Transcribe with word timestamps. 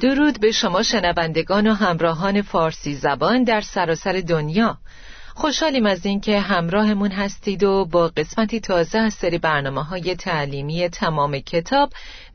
درود 0.00 0.40
به 0.40 0.52
شما 0.52 0.82
شنوندگان 0.82 1.66
و 1.66 1.74
همراهان 1.74 2.42
فارسی 2.42 2.94
زبان 2.94 3.44
در 3.44 3.60
سراسر 3.60 4.12
دنیا. 4.12 4.78
خوشحالیم 5.34 5.86
از 5.86 6.06
اینکه 6.06 6.40
همراهمون 6.40 7.10
هستید 7.10 7.62
و 7.62 7.84
با 7.84 8.08
قسمتی 8.08 8.60
تازه 8.60 8.98
از 8.98 9.14
سری 9.14 9.38
برنامه 9.38 9.82
های 9.82 10.14
تعلیمی 10.14 10.88
تمام 10.88 11.38
کتاب 11.38 11.92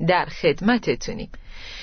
در 0.07 0.25
خدمتتونیم. 0.25 1.29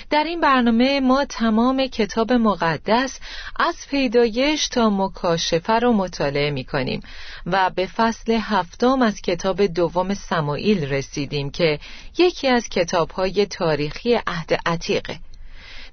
در 0.09 0.23
این 0.23 0.41
برنامه 0.41 0.99
ما 0.99 1.25
تمام 1.25 1.87
کتاب 1.87 2.33
مقدس 2.33 3.19
از 3.59 3.75
پیدایش 3.89 4.67
تا 4.67 4.89
مکاشفه 4.89 5.73
رو 5.73 5.93
مطالعه 5.93 6.51
می 6.51 6.63
کنیم 6.63 7.01
و 7.45 7.69
به 7.69 7.85
فصل 7.85 8.37
هفتم 8.41 9.01
از 9.01 9.21
کتاب 9.21 9.65
دوم 9.65 10.13
سمایل 10.13 10.93
رسیدیم 10.93 11.49
که 11.49 11.79
یکی 12.17 12.47
از 12.47 12.69
کتاب 12.69 13.11
های 13.11 13.45
تاریخی 13.45 14.13
عهد 14.27 14.59
عتیقه. 14.65 15.19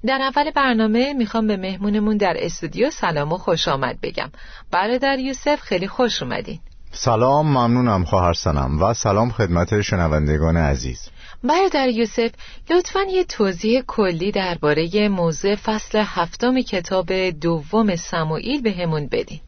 در 0.05 0.19
اول 0.21 0.51
برنامه 0.51 1.13
می‌خوام 1.13 1.47
به 1.47 1.57
مهمونمون 1.57 2.17
در 2.17 2.33
استودیو 2.37 2.89
سلام 2.91 3.33
و 3.33 3.37
خوش 3.37 3.67
آمد 3.67 4.01
بگم. 4.01 4.31
برادر 4.71 5.19
یوسف 5.19 5.59
خیلی 5.61 5.87
خوش 5.87 6.23
اومدین. 6.23 6.59
سلام 6.91 7.47
ممنونم 7.47 8.03
خواهر 8.03 8.33
سنم. 8.33 8.83
و 8.83 8.93
سلام 8.93 9.31
خدمت 9.31 9.81
شنوندگان 9.81 10.57
عزیز. 10.57 11.09
برادر 11.43 11.87
یوسف 11.87 12.31
لطفا 12.69 12.99
یه 13.11 13.23
توضیح 13.23 13.81
کلی 13.87 14.31
درباره 14.31 15.09
موضوع 15.09 15.55
فصل 15.55 16.03
هفتم 16.05 16.61
کتاب 16.61 17.13
دوم 17.29 17.95
سموئیل 17.95 18.61
به 18.61 18.71
همون 18.71 19.07
بدین. 19.07 19.39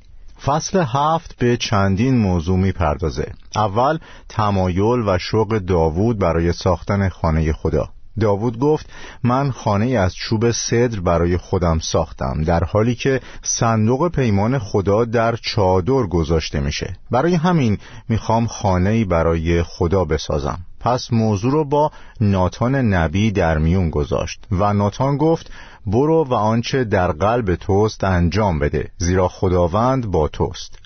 فصل 0.46 0.84
هفت 0.88 1.36
به 1.40 1.58
چندین 1.58 2.18
موضوع 2.18 2.58
می‌پردازه. 2.58 3.32
اول 3.56 3.98
تمایل 4.30 5.00
و 5.08 5.18
شوق 5.18 5.58
داوود 5.58 6.20
برای 6.20 6.54
ساختن 6.54 7.10
خانه 7.10 7.54
خدا. 7.54 7.90
داوود 8.20 8.60
گفت 8.60 8.90
من 9.24 9.52
خانه 9.52 9.86
از 9.86 10.16
چوب 10.16 10.52
صدر 10.52 11.00
برای 11.00 11.38
خودم 11.38 11.80
ساختم 11.80 12.44
در 12.44 12.64
حالی 12.64 12.96
که 12.96 13.22
صندوق 13.44 14.12
پیمان 14.12 14.60
خدا 14.60 15.06
در 15.06 15.36
چادر 15.36 16.04
گذاشته 16.04 16.60
میشه. 16.60 16.96
برای 17.12 17.36
همین 17.36 17.78
می‌خوام 18.10 18.48
خانه 18.48 19.06
برای 19.06 19.64
خدا 19.64 20.06
بسازم. 20.06 20.60
پس 20.80 21.14
موضوع 21.14 21.52
رو 21.52 21.66
با 21.66 21.92
ناتان 22.22 22.76
نبی 22.76 23.32
در 23.32 23.58
میون 23.58 23.90
گذاشت 23.90 24.46
و 24.52 24.74
ناتان 24.74 25.18
گفت 25.18 25.52
برو 25.86 26.24
و 26.24 26.34
آنچه 26.34 26.84
در 26.84 27.12
قلب 27.12 27.56
توست 27.56 28.04
انجام 28.04 28.60
بده 28.60 28.92
زیرا 28.98 29.28
خداوند 29.28 30.12
با 30.12 30.28
توست. 30.28 30.80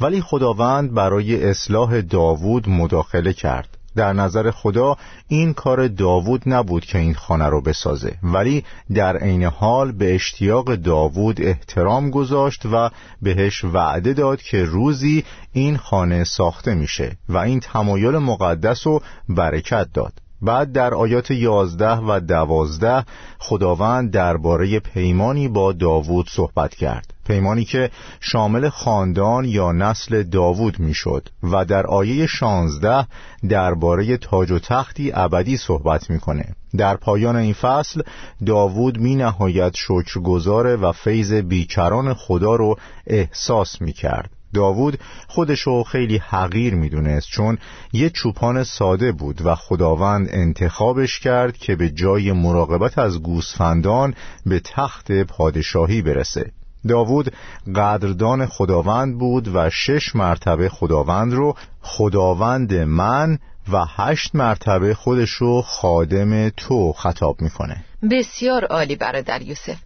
ولی 0.00 0.20
خداوند 0.20 0.94
برای 0.94 1.50
اصلاح 1.50 2.00
داوود 2.00 2.68
مداخله 2.68 3.32
کرد. 3.32 3.76
در 3.96 4.12
نظر 4.12 4.50
خدا 4.50 4.96
این 5.28 5.54
کار 5.54 5.88
داوود 5.88 6.42
نبود 6.46 6.84
که 6.84 6.98
این 6.98 7.14
خانه 7.14 7.46
رو 7.48 7.60
بسازه 7.60 8.14
ولی 8.22 8.64
در 8.94 9.16
عین 9.16 9.44
حال 9.44 9.92
به 9.92 10.14
اشتیاق 10.14 10.74
داوود 10.74 11.42
احترام 11.42 12.10
گذاشت 12.10 12.66
و 12.72 12.90
بهش 13.22 13.64
وعده 13.64 14.12
داد 14.12 14.42
که 14.42 14.64
روزی 14.64 15.24
این 15.52 15.76
خانه 15.76 16.24
ساخته 16.24 16.74
میشه 16.74 17.16
و 17.28 17.36
این 17.36 17.60
تمایل 17.60 18.18
مقدس 18.18 18.86
رو 18.86 19.02
برکت 19.28 19.88
داد. 19.94 20.12
بعد 20.42 20.72
در 20.72 20.94
آیات 20.94 21.30
یازده 21.30 21.96
و 21.96 22.20
دوازده 22.20 23.04
خداوند 23.38 24.10
درباره 24.10 24.80
پیمانی 24.80 25.48
با 25.48 25.72
داوود 25.72 26.28
صحبت 26.30 26.74
کرد. 26.74 27.09
پیمانی 27.30 27.64
که 27.64 27.90
شامل 28.20 28.68
خاندان 28.68 29.44
یا 29.44 29.72
نسل 29.72 30.22
داوود 30.22 30.80
می‌شد 30.80 31.28
و 31.42 31.64
در 31.64 31.86
آیه 31.86 32.26
شانزده 32.26 33.06
درباره 33.48 34.16
تاج 34.16 34.50
و 34.50 34.58
تختی 34.58 35.12
ابدی 35.14 35.56
صحبت 35.56 36.10
می‌کنه. 36.10 36.44
در 36.76 36.96
پایان 36.96 37.36
این 37.36 37.52
فصل 37.52 38.02
داوود 38.46 38.98
می 38.98 39.16
نهایت 39.16 39.72
شکرگزاره 39.76 40.76
و 40.76 40.92
فیض 40.92 41.32
بیکران 41.32 42.14
خدا 42.14 42.54
رو 42.54 42.76
احساس 43.06 43.82
می 43.82 43.92
کرد 43.92 44.30
داوود 44.54 44.98
خودشو 45.28 45.82
خیلی 45.82 46.18
حقیر 46.18 46.74
می‌دونست 46.74 47.28
چون 47.28 47.58
یه 47.92 48.10
چوپان 48.10 48.64
ساده 48.64 49.12
بود 49.12 49.46
و 49.46 49.54
خداوند 49.54 50.28
انتخابش 50.30 51.20
کرد 51.20 51.56
که 51.56 51.76
به 51.76 51.90
جای 51.90 52.32
مراقبت 52.32 52.98
از 52.98 53.22
گوسفندان 53.22 54.14
به 54.46 54.60
تخت 54.60 55.12
پادشاهی 55.12 56.02
برسه. 56.02 56.52
داوود 56.88 57.32
قدردان 57.76 58.46
خداوند 58.46 59.18
بود 59.18 59.48
و 59.54 59.70
شش 59.70 60.16
مرتبه 60.16 60.68
خداوند 60.68 61.32
رو 61.32 61.56
خداوند 61.82 62.74
من 62.74 63.38
و 63.72 63.84
هشت 63.96 64.34
مرتبه 64.34 64.94
خودش 64.94 65.30
رو 65.30 65.62
خادم 65.62 66.48
تو 66.48 66.92
خطاب 66.92 67.40
می‌کنه. 67.40 67.84
بسیار 68.10 68.64
عالی 68.64 68.96
برادر 68.96 69.42
یوسف. 69.42 69.78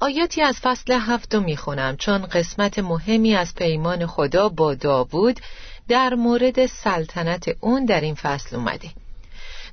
آیاتی 0.00 0.42
از 0.42 0.56
فصل 0.62 0.98
هفتم 1.00 1.42
می‌خونم 1.42 1.96
چون 1.96 2.18
قسمت 2.18 2.78
مهمی 2.78 3.34
از 3.34 3.54
پیمان 3.54 4.06
خدا 4.06 4.48
با 4.48 4.74
داوود 4.74 5.40
در 5.88 6.14
مورد 6.14 6.66
سلطنت 6.66 7.44
اون 7.60 7.84
در 7.84 8.00
این 8.00 8.14
فصل 8.14 8.56
اومده. 8.56 8.88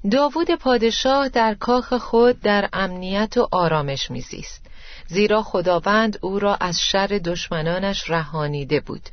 داوود 0.09 0.51
پادشاه 0.51 1.29
در 1.29 1.53
کاخ 1.53 1.93
خود 1.93 2.39
در 2.39 2.69
امنیت 2.73 3.37
و 3.37 3.47
آرامش 3.51 4.11
میزیست. 4.11 4.65
زیرا 5.07 5.43
خداوند 5.43 6.19
او 6.21 6.39
را 6.39 6.55
از 6.55 6.81
شر 6.81 7.07
دشمنانش 7.07 8.09
رهانیده 8.09 8.79
بود. 8.79 9.09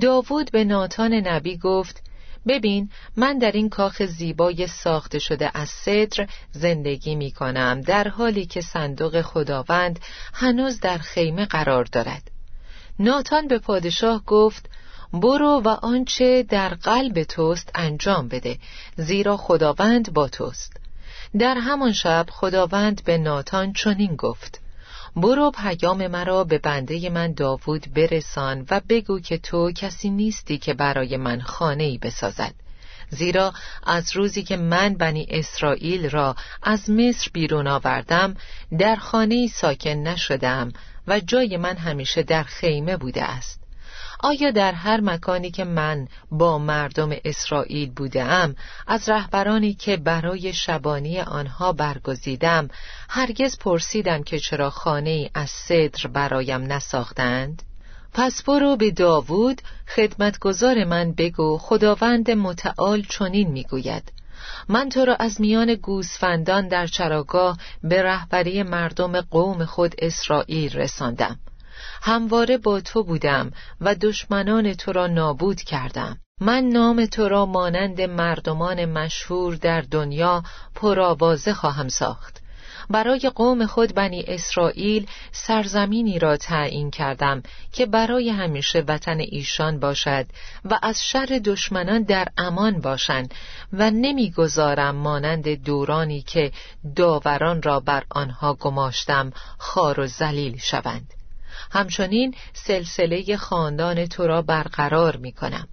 داوود 0.00 0.50
به 0.50 0.64
ناتان 0.64 1.14
نبی 1.14 1.58
گفت 1.58 2.02
ببین 2.46 2.90
من 3.16 3.38
در 3.38 3.52
این 3.52 3.68
کاخ 3.68 4.02
زیبای 4.02 4.66
ساخته 4.66 5.18
شده 5.18 5.50
از 5.54 5.68
صدر 5.68 6.28
زندگی 6.52 7.14
می 7.14 7.30
کنم 7.30 7.80
در 7.80 8.08
حالی 8.08 8.46
که 8.46 8.60
صندوق 8.60 9.22
خداوند 9.22 10.00
هنوز 10.34 10.80
در 10.80 10.98
خیمه 10.98 11.46
قرار 11.46 11.84
دارد. 11.84 12.30
ناتان 12.98 13.48
به 13.48 13.58
پادشاه 13.58 14.24
گفت 14.24 14.70
برو 15.12 15.62
و 15.64 15.68
آنچه 15.68 16.42
در 16.42 16.68
قلب 16.68 17.22
توست 17.22 17.70
انجام 17.74 18.28
بده 18.28 18.58
زیرا 18.96 19.36
خداوند 19.36 20.12
با 20.12 20.28
توست. 20.28 20.72
در 21.38 21.54
همان 21.54 21.92
شب 21.92 22.26
خداوند 22.30 23.04
به 23.04 23.18
ناتان 23.18 23.72
چنین 23.72 24.16
گفت 24.16 24.60
برو 25.16 25.50
پیام 25.50 26.06
مرا 26.06 26.44
به 26.44 26.58
بنده 26.58 27.10
من 27.10 27.32
داوود 27.32 27.86
برسان 27.94 28.66
و 28.70 28.80
بگو 28.88 29.20
که 29.20 29.38
تو 29.38 29.72
کسی 29.72 30.10
نیستی 30.10 30.58
که 30.58 30.74
برای 30.74 31.16
من 31.16 31.40
خانه 31.40 31.84
ای 31.84 31.98
بسازد. 31.98 32.54
زیرا 33.10 33.52
از 33.86 34.16
روزی 34.16 34.42
که 34.42 34.56
من 34.56 34.94
بنی 34.94 35.26
اسرائیل 35.30 36.10
را 36.10 36.36
از 36.62 36.90
مصر 36.90 37.30
بیرون 37.32 37.66
آوردم 37.66 38.36
در 38.78 38.96
خانه 38.96 39.46
ساکن 39.46 39.90
نشدم 39.90 40.72
و 41.06 41.20
جای 41.20 41.56
من 41.56 41.76
همیشه 41.76 42.22
در 42.22 42.42
خیمه 42.42 42.96
بوده 42.96 43.22
است. 43.22 43.59
آیا 44.22 44.50
در 44.50 44.72
هر 44.72 45.00
مکانی 45.00 45.50
که 45.50 45.64
من 45.64 46.08
با 46.30 46.58
مردم 46.58 47.10
اسرائیل 47.24 47.90
بودم 47.90 48.54
از 48.86 49.08
رهبرانی 49.08 49.74
که 49.74 49.96
برای 49.96 50.52
شبانی 50.52 51.20
آنها 51.20 51.72
برگزیدم 51.72 52.68
هرگز 53.08 53.58
پرسیدم 53.58 54.22
که 54.22 54.38
چرا 54.38 54.70
خانه 54.70 55.10
ای 55.10 55.30
از 55.34 55.50
صدر 55.50 56.06
برایم 56.06 56.72
نساختند؟ 56.72 57.62
پس 58.12 58.42
برو 58.42 58.76
به 58.76 58.90
داوود 58.90 59.62
خدمتگزار 59.96 60.84
من 60.84 61.12
بگو 61.12 61.58
خداوند 61.58 62.30
متعال 62.30 63.02
چنین 63.02 63.50
می‌گوید 63.50 64.12
من 64.68 64.88
تو 64.88 65.04
را 65.04 65.14
از 65.14 65.40
میان 65.40 65.74
گوسفندان 65.74 66.68
در 66.68 66.86
چراگاه 66.86 67.58
به 67.82 68.02
رهبری 68.02 68.62
مردم 68.62 69.20
قوم 69.20 69.64
خود 69.64 69.94
اسرائیل 69.98 70.72
رساندم 70.72 71.38
همواره 72.02 72.58
با 72.58 72.80
تو 72.80 73.04
بودم 73.04 73.50
و 73.80 73.94
دشمنان 73.94 74.74
تو 74.74 74.92
را 74.92 75.06
نابود 75.06 75.60
کردم. 75.60 76.18
من 76.40 76.64
نام 76.64 77.06
تو 77.06 77.28
را 77.28 77.46
مانند 77.46 78.00
مردمان 78.00 78.84
مشهور 78.84 79.54
در 79.54 79.80
دنیا 79.80 80.42
پرآوازه 80.74 81.54
خواهم 81.54 81.88
ساخت. 81.88 82.40
برای 82.90 83.30
قوم 83.34 83.66
خود 83.66 83.94
بنی 83.94 84.24
اسرائیل 84.28 85.06
سرزمینی 85.32 86.18
را 86.18 86.36
تعیین 86.36 86.90
کردم 86.90 87.42
که 87.72 87.86
برای 87.86 88.30
همیشه 88.30 88.84
وطن 88.88 89.18
ایشان 89.20 89.80
باشد 89.80 90.26
و 90.64 90.78
از 90.82 91.04
شر 91.04 91.40
دشمنان 91.44 92.02
در 92.02 92.28
امان 92.38 92.80
باشند 92.80 93.34
و 93.72 93.90
نمی‌گذارم 93.90 94.96
مانند 94.96 95.48
دورانی 95.48 96.22
که 96.22 96.52
داوران 96.96 97.62
را 97.62 97.80
بر 97.80 98.04
آنها 98.10 98.54
گماشتم 98.54 99.32
خار 99.58 100.00
و 100.00 100.06
زلیل 100.06 100.58
شوند. 100.58 101.19
همچنین 101.70 102.34
سلسله 102.52 103.36
خاندان 103.36 104.06
تو 104.06 104.26
را 104.26 104.42
برقرار 104.42 105.16
می 105.16 105.32
کنم 105.32 105.68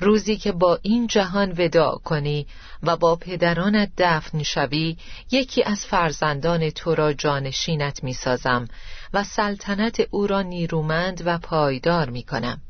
روزی 0.00 0.36
که 0.36 0.52
با 0.52 0.78
این 0.82 1.06
جهان 1.06 1.54
وداع 1.58 1.98
کنی 1.98 2.46
و 2.82 2.96
با 2.96 3.16
پدرانت 3.16 3.92
دفن 3.98 4.42
شوی 4.42 4.96
یکی 5.30 5.62
از 5.62 5.86
فرزندان 5.86 6.70
تو 6.70 6.94
را 6.94 7.12
جانشینت 7.12 8.04
می 8.04 8.12
سازم 8.12 8.68
و 9.14 9.24
سلطنت 9.24 10.00
او 10.10 10.26
را 10.26 10.42
نیرومند 10.42 11.22
و 11.24 11.38
پایدار 11.38 12.10
می 12.10 12.22
کنم 12.22 12.60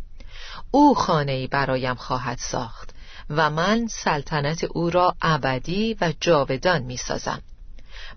او 0.71 0.95
خانه‌ای 0.95 1.47
برایم 1.47 1.95
خواهد 1.95 2.39
ساخت 2.39 2.95
و 3.31 3.51
من 3.51 3.87
سلطنت 3.87 4.65
او 4.65 4.91
را 4.91 5.17
ابدی 5.23 5.97
و 6.01 6.13
جاودان 6.21 6.83
می 6.83 6.97
سازم 6.97 7.43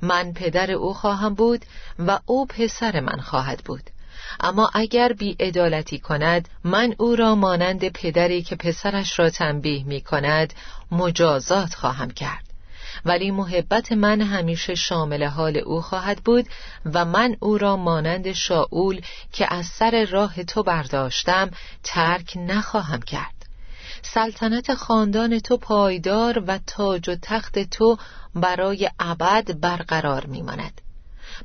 من 0.01 0.33
پدر 0.33 0.71
او 0.71 0.93
خواهم 0.93 1.33
بود 1.33 1.65
و 1.99 2.19
او 2.25 2.45
پسر 2.45 2.99
من 2.99 3.21
خواهد 3.21 3.61
بود. 3.65 3.89
اما 4.39 4.69
اگر 4.73 5.13
بی 5.13 5.35
ادالتی 5.39 5.99
کند 5.99 6.49
من 6.63 6.95
او 6.97 7.15
را 7.15 7.35
مانند 7.35 7.89
پدری 7.89 8.41
که 8.41 8.55
پسرش 8.55 9.19
را 9.19 9.29
تنبیه 9.29 9.83
می 9.83 10.01
کند 10.01 10.53
مجازات 10.91 11.73
خواهم 11.73 12.11
کرد. 12.11 12.43
ولی 13.05 13.31
محبت 13.31 13.91
من 13.91 14.21
همیشه 14.21 14.75
شامل 14.75 15.23
حال 15.23 15.57
او 15.57 15.81
خواهد 15.81 16.23
بود 16.23 16.45
و 16.93 17.05
من 17.05 17.35
او 17.39 17.57
را 17.57 17.77
مانند 17.77 18.31
شاول 18.31 19.01
که 19.31 19.53
از 19.53 19.65
سر 19.65 20.05
راه 20.11 20.43
تو 20.43 20.63
برداشتم 20.63 21.51
ترک 21.83 22.33
نخواهم 22.35 23.01
کرد. 23.01 23.41
سلطنت 24.01 24.73
خاندان 24.73 25.39
تو 25.39 25.57
پایدار 25.57 26.43
و 26.47 26.59
تاج 26.67 27.09
و 27.09 27.15
تخت 27.21 27.59
تو 27.59 27.97
برای 28.35 28.89
ابد 28.99 29.59
برقرار 29.59 30.25
میماند. 30.25 30.81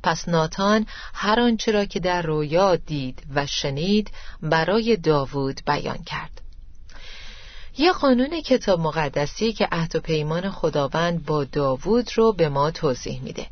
پس 0.03 0.29
ناتان 0.29 0.85
هر 1.13 1.39
آنچه 1.39 1.71
را 1.71 1.85
که 1.85 1.99
در 1.99 2.21
رویا 2.21 2.75
دید 2.75 3.23
و 3.35 3.45
شنید 3.45 4.11
برای 4.41 4.95
داوود 4.95 5.61
بیان 5.67 6.03
کرد. 6.03 6.41
یه 7.77 7.91
قانون 7.91 8.41
کتاب 8.41 8.79
مقدسی 8.79 9.53
که 9.53 9.67
عهد 9.71 9.95
و 9.95 9.99
پیمان 9.99 10.49
خداوند 10.49 11.25
با 11.25 11.43
داوود 11.43 12.09
رو 12.15 12.33
به 12.33 12.49
ما 12.49 12.71
توضیح 12.71 13.21
میده. 13.21 13.47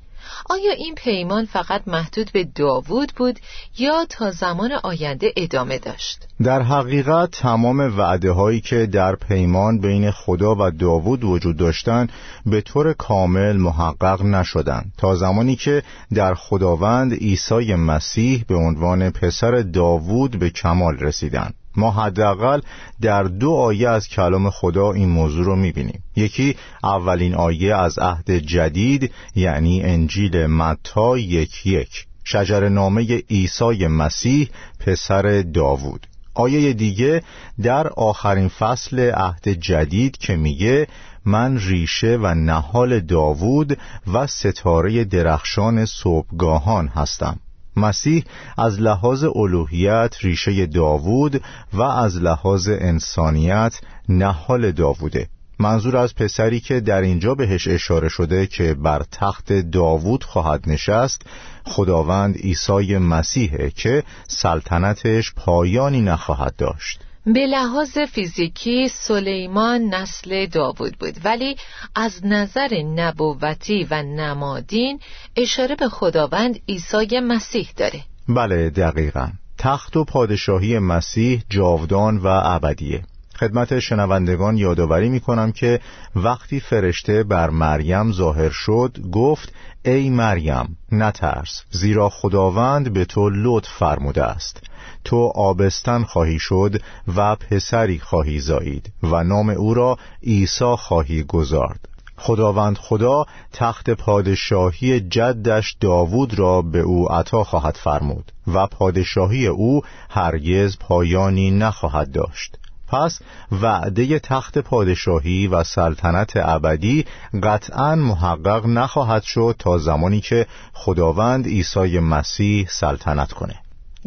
آیا 0.49 0.71
این 0.71 0.95
پیمان 0.95 1.45
فقط 1.45 1.87
محدود 1.87 2.29
به 2.33 2.43
داوود 2.43 3.11
بود 3.15 3.39
یا 3.77 4.05
تا 4.09 4.31
زمان 4.31 4.71
آینده 4.83 5.33
ادامه 5.37 5.77
داشت؟ 5.77 6.27
در 6.43 6.61
حقیقت 6.61 7.31
تمام 7.31 7.97
وعده 7.97 8.31
هایی 8.31 8.61
که 8.61 8.85
در 8.85 9.15
پیمان 9.15 9.79
بین 9.79 10.11
خدا 10.11 10.55
و 10.59 10.71
داوود 10.71 11.23
وجود 11.23 11.57
داشتند 11.57 12.11
به 12.45 12.61
طور 12.61 12.93
کامل 12.93 13.57
محقق 13.57 14.21
نشدند 14.21 14.93
تا 14.97 15.15
زمانی 15.15 15.55
که 15.55 15.83
در 16.13 16.33
خداوند 16.33 17.13
عیسی 17.13 17.75
مسیح 17.75 18.45
به 18.47 18.55
عنوان 18.55 19.09
پسر 19.09 19.61
داوود 19.61 20.39
به 20.39 20.49
کمال 20.49 20.97
رسیدند 20.97 21.53
ما 21.77 21.91
حداقل 21.91 22.61
در 23.01 23.23
دو 23.23 23.51
آیه 23.51 23.89
از 23.89 24.07
کلام 24.07 24.49
خدا 24.49 24.91
این 24.91 25.09
موضوع 25.09 25.45
رو 25.45 25.55
می‌بینیم. 25.55 26.03
یکی 26.15 26.55
اولین 26.83 27.35
آیه 27.35 27.75
از 27.75 27.99
عهد 27.99 28.31
جدید 28.31 29.11
یعنی 29.35 29.83
انجیل 29.83 30.45
متا 30.45 31.17
یک 31.17 31.65
یک 31.65 32.05
شجر 32.23 32.69
نامه 32.69 33.23
عیسی 33.29 33.87
مسیح 33.87 34.49
پسر 34.79 35.41
داوود. 35.41 36.07
آیه 36.33 36.73
دیگه 36.73 37.23
در 37.63 37.87
آخرین 37.87 38.47
فصل 38.47 39.11
عهد 39.11 39.49
جدید 39.49 40.17
که 40.17 40.35
میگه 40.35 40.87
من 41.25 41.57
ریشه 41.57 42.17
و 42.21 42.33
نهال 42.33 42.99
داوود 42.99 43.77
و 44.13 44.27
ستاره 44.27 45.03
درخشان 45.03 45.85
صبحگاهان 45.85 46.87
هستم. 46.87 47.39
مسیح 47.77 48.23
از 48.57 48.81
لحاظ 48.81 49.23
الوهیت 49.23 50.15
ریشه 50.21 50.65
داوود 50.65 51.41
و 51.73 51.81
از 51.81 52.17
لحاظ 52.17 52.69
انسانیت 52.69 53.81
نهال 54.09 54.71
داووده. 54.71 55.27
منظور 55.59 55.97
از 55.97 56.15
پسری 56.15 56.59
که 56.59 56.79
در 56.79 57.01
اینجا 57.01 57.35
بهش 57.35 57.67
اشاره 57.67 58.09
شده 58.09 58.47
که 58.47 58.73
بر 58.73 59.03
تخت 59.11 59.53
داوود 59.53 60.23
خواهد 60.23 60.69
نشست 60.69 61.21
خداوند 61.65 62.37
عیسی 62.37 62.97
مسیحه 62.97 63.69
که 63.69 64.03
سلطنتش 64.27 65.33
پایانی 65.33 66.01
نخواهد 66.01 66.55
داشت. 66.55 66.99
به 67.33 67.47
لحاظ 67.47 67.97
فیزیکی 67.97 68.89
سلیمان 68.89 69.81
نسل 69.81 70.45
داوود 70.45 70.97
بود 70.99 71.17
ولی 71.23 71.55
از 71.95 72.25
نظر 72.25 72.83
نبوتی 72.95 73.87
و 73.91 74.03
نمادین 74.03 74.99
اشاره 75.35 75.75
به 75.75 75.89
خداوند 75.89 76.59
عیسی 76.69 77.19
مسیح 77.19 77.69
داره. 77.77 78.03
بله 78.29 78.69
دقیقا. 78.69 79.27
تخت 79.57 79.97
و 79.97 80.03
پادشاهی 80.03 80.79
مسیح 80.79 81.43
جاودان 81.49 82.17
و 82.17 82.27
ابدیه. 82.27 83.03
خدمت 83.39 83.79
شنوندگان 83.79 84.57
یادآوری 84.57 85.09
می 85.09 85.19
کنم 85.19 85.51
که 85.51 85.79
وقتی 86.15 86.59
فرشته 86.59 87.23
بر 87.23 87.49
مریم 87.49 88.11
ظاهر 88.11 88.49
شد 88.49 88.97
گفت 89.11 89.53
ای 89.85 90.09
مریم 90.09 90.77
نترس 90.91 91.63
زیرا 91.71 92.09
خداوند 92.09 92.93
به 92.93 93.05
تو 93.05 93.29
لطف 93.29 93.69
فرموده 93.69 94.23
است. 94.23 94.61
تو 95.05 95.31
آبستن 95.35 96.03
خواهی 96.03 96.39
شد 96.39 96.81
و 97.15 97.35
پسری 97.35 97.99
خواهی 97.99 98.39
زایید 98.39 98.91
و 99.03 99.23
نام 99.23 99.49
او 99.49 99.73
را 99.73 99.97
عیسی 100.23 100.75
خواهی 100.75 101.23
گذارد 101.23 101.87
خداوند 102.17 102.77
خدا 102.77 103.25
تخت 103.53 103.89
پادشاهی 103.89 104.99
جدش 104.99 105.77
داوود 105.79 106.39
را 106.39 106.61
به 106.61 106.79
او 106.79 107.11
عطا 107.11 107.43
خواهد 107.43 107.75
فرمود 107.75 108.31
و 108.47 108.67
پادشاهی 108.67 109.47
او 109.47 109.81
هرگز 110.09 110.77
پایانی 110.79 111.51
نخواهد 111.51 112.11
داشت. 112.11 112.57
پس 112.87 113.19
وعده 113.51 114.19
تخت 114.19 114.57
پادشاهی 114.57 115.47
و 115.47 115.63
سلطنت 115.63 116.31
ابدی 116.35 117.05
قطعا 117.43 117.95
محقق 117.95 118.65
نخواهد 118.65 119.23
شد 119.23 119.55
تا 119.59 119.77
زمانی 119.77 120.21
که 120.21 120.47
خداوند 120.73 121.47
عیسی 121.47 121.99
مسیح 121.99 122.67
سلطنت 122.69 123.33
کنه. 123.33 123.55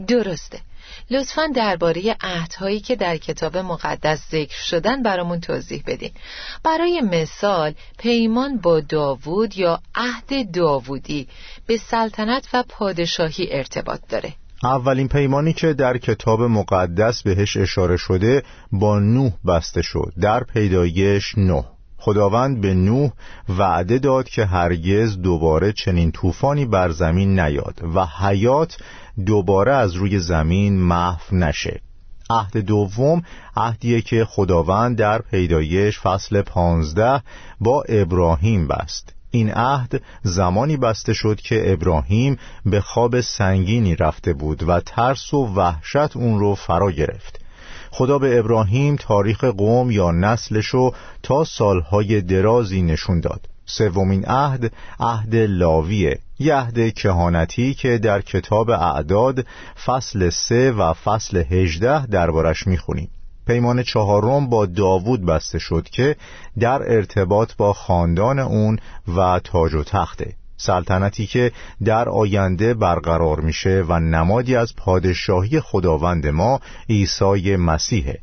درسته. 0.08 0.60
لطفا 1.10 1.46
درباره 1.46 2.16
عهدهایی 2.20 2.80
که 2.80 2.96
در 2.96 3.16
کتاب 3.16 3.56
مقدس 3.56 4.28
ذکر 4.30 4.62
شدن 4.62 5.02
برامون 5.02 5.40
توضیح 5.40 5.82
بدین. 5.86 6.10
برای 6.64 7.00
مثال 7.00 7.74
پیمان 7.98 8.58
با 8.58 8.80
داوود 8.80 9.58
یا 9.58 9.80
عهد 9.94 10.52
داوودی 10.54 11.28
به 11.66 11.76
سلطنت 11.76 12.48
و 12.52 12.64
پادشاهی 12.68 13.48
ارتباط 13.50 14.00
داره. 14.08 14.34
اولین 14.62 15.08
پیمانی 15.08 15.52
که 15.52 15.72
در 15.72 15.98
کتاب 15.98 16.42
مقدس 16.42 17.22
بهش 17.22 17.56
اشاره 17.56 17.96
شده 17.96 18.42
با 18.72 18.98
نوح 18.98 19.32
بسته 19.46 19.82
شد 19.82 20.12
در 20.20 20.44
پیدایش 20.44 21.38
نوح. 21.38 21.77
خداوند 21.98 22.60
به 22.60 22.74
نوح 22.74 23.10
وعده 23.48 23.98
داد 23.98 24.28
که 24.28 24.44
هرگز 24.44 25.18
دوباره 25.18 25.72
چنین 25.72 26.12
طوفانی 26.12 26.66
بر 26.66 26.90
زمین 26.90 27.40
نیاد 27.40 27.80
و 27.94 28.06
حیات 28.06 28.76
دوباره 29.26 29.72
از 29.72 29.94
روی 29.94 30.18
زمین 30.18 30.80
محو 30.80 31.36
نشه. 31.36 31.80
عهد 32.30 32.56
دوم 32.56 33.22
عهدیه 33.56 34.00
که 34.00 34.24
خداوند 34.24 34.96
در 34.96 35.22
پیدایش 35.22 36.00
فصل 36.00 36.42
پانزده 36.42 37.22
با 37.60 37.82
ابراهیم 37.82 38.68
بست. 38.68 39.14
این 39.30 39.50
عهد 39.50 40.02
زمانی 40.22 40.76
بسته 40.76 41.12
شد 41.12 41.40
که 41.40 41.72
ابراهیم 41.72 42.38
به 42.66 42.80
خواب 42.80 43.20
سنگینی 43.20 43.96
رفته 43.96 44.32
بود 44.32 44.68
و 44.68 44.80
ترس 44.80 45.34
و 45.34 45.46
وحشت 45.46 46.16
اون 46.16 46.38
رو 46.38 46.54
فرا 46.54 46.90
گرفت. 46.90 47.40
خدا 47.98 48.18
به 48.18 48.38
ابراهیم 48.38 48.96
تاریخ 48.96 49.44
قوم 49.44 49.90
یا 49.90 50.10
نسلشو 50.10 50.92
تا 51.22 51.44
سالهای 51.44 52.20
درازی 52.20 52.82
نشون 52.82 53.20
داد. 53.20 53.40
سومین 53.66 54.24
عهد 54.26 54.72
عهد 55.00 55.34
لاویه 55.34 56.18
یه 56.38 56.54
عهد 56.54 56.94
کهانتی 56.94 57.74
که 57.74 57.98
در 57.98 58.20
کتاب 58.20 58.70
اعداد 58.70 59.46
فصل 59.84 60.30
سه 60.30 60.72
و 60.72 60.92
فصل 60.92 61.36
هجده 61.50 62.06
دربارش 62.06 62.66
می‌خونیم. 62.66 63.10
پیمان 63.46 63.82
چهارم 63.82 64.48
با 64.48 64.66
داوود 64.66 65.26
بسته 65.26 65.58
شد 65.58 65.88
که 65.88 66.16
در 66.60 66.82
ارتباط 66.82 67.52
با 67.56 67.72
خاندان 67.72 68.38
اون 68.38 68.78
و 69.16 69.40
تاج 69.44 69.74
و 69.74 69.84
تخته. 69.84 70.37
سلطنتی 70.58 71.26
که 71.26 71.52
در 71.84 72.08
آینده 72.08 72.74
برقرار 72.74 73.40
میشه 73.40 73.84
و 73.88 74.00
نمادی 74.00 74.56
از 74.56 74.76
پادشاهی 74.76 75.60
خداوند 75.60 76.26
ما 76.26 76.60
عیسی 76.88 77.56
مسیحه. 77.56 78.18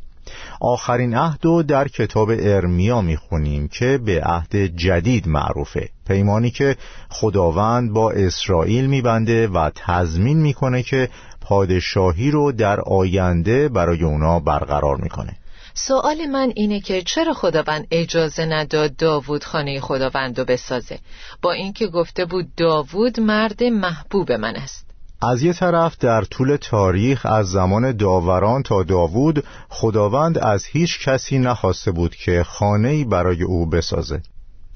آخرین 0.62 1.16
عهد 1.16 1.46
رو 1.46 1.64
در 1.64 1.88
کتاب 1.88 2.30
ارمیا 2.40 3.02
می‌خونیم 3.02 3.68
که 3.68 4.00
به 4.06 4.22
عهد 4.24 4.56
جدید 4.56 5.28
معروفه. 5.28 5.90
پیمانی 6.08 6.52
که 6.52 6.76
خداوند 7.10 7.94
با 7.94 8.12
اسرائیل 8.12 8.86
میبنده 8.86 9.48
و 9.48 9.70
تضمین 9.76 10.38
می‌کنه 10.38 10.84
که 10.84 11.10
پادشاهی 11.42 12.32
رو 12.32 12.52
در 12.52 12.82
آینده 12.82 13.70
برای 13.70 14.04
اونا 14.04 14.40
برقرار 14.40 14.98
می‌کنه. 14.98 15.36
سوال 15.78 16.26
من 16.26 16.52
اینه 16.56 16.80
که 16.80 17.02
چرا 17.02 17.34
خداوند 17.34 17.88
اجازه 17.92 18.46
نداد 18.46 18.96
داوود 18.96 19.44
خانه 19.44 19.80
خداوند 19.80 20.40
رو 20.40 20.46
بسازه؟ 20.46 21.00
با 21.42 21.52
اینکه 21.52 21.88
گفته 21.88 22.26
بود 22.26 22.56
داوود 22.58 23.20
مرد 23.20 23.64
محبوب 23.64 24.32
من 24.32 24.56
است. 24.56 24.86
از 25.22 25.44
یه 25.44 25.54
طرف 25.54 25.98
در 25.98 26.22
طول 26.22 26.56
تاریخ 26.56 27.26
از 27.26 27.48
زمان 27.48 27.92
داوران 27.92 28.64
تا 28.64 28.84
داوود 28.84 29.44
خداوند 29.70 30.38
از 30.38 30.66
هیچ 30.66 31.00
کسی 31.00 31.40
نخواسته 31.40 31.92
بود 31.92 32.16
که 32.16 32.44
خانه‌ای 32.44 33.04
برای 33.04 33.44
او 33.44 33.66
بسازه. 33.66 34.22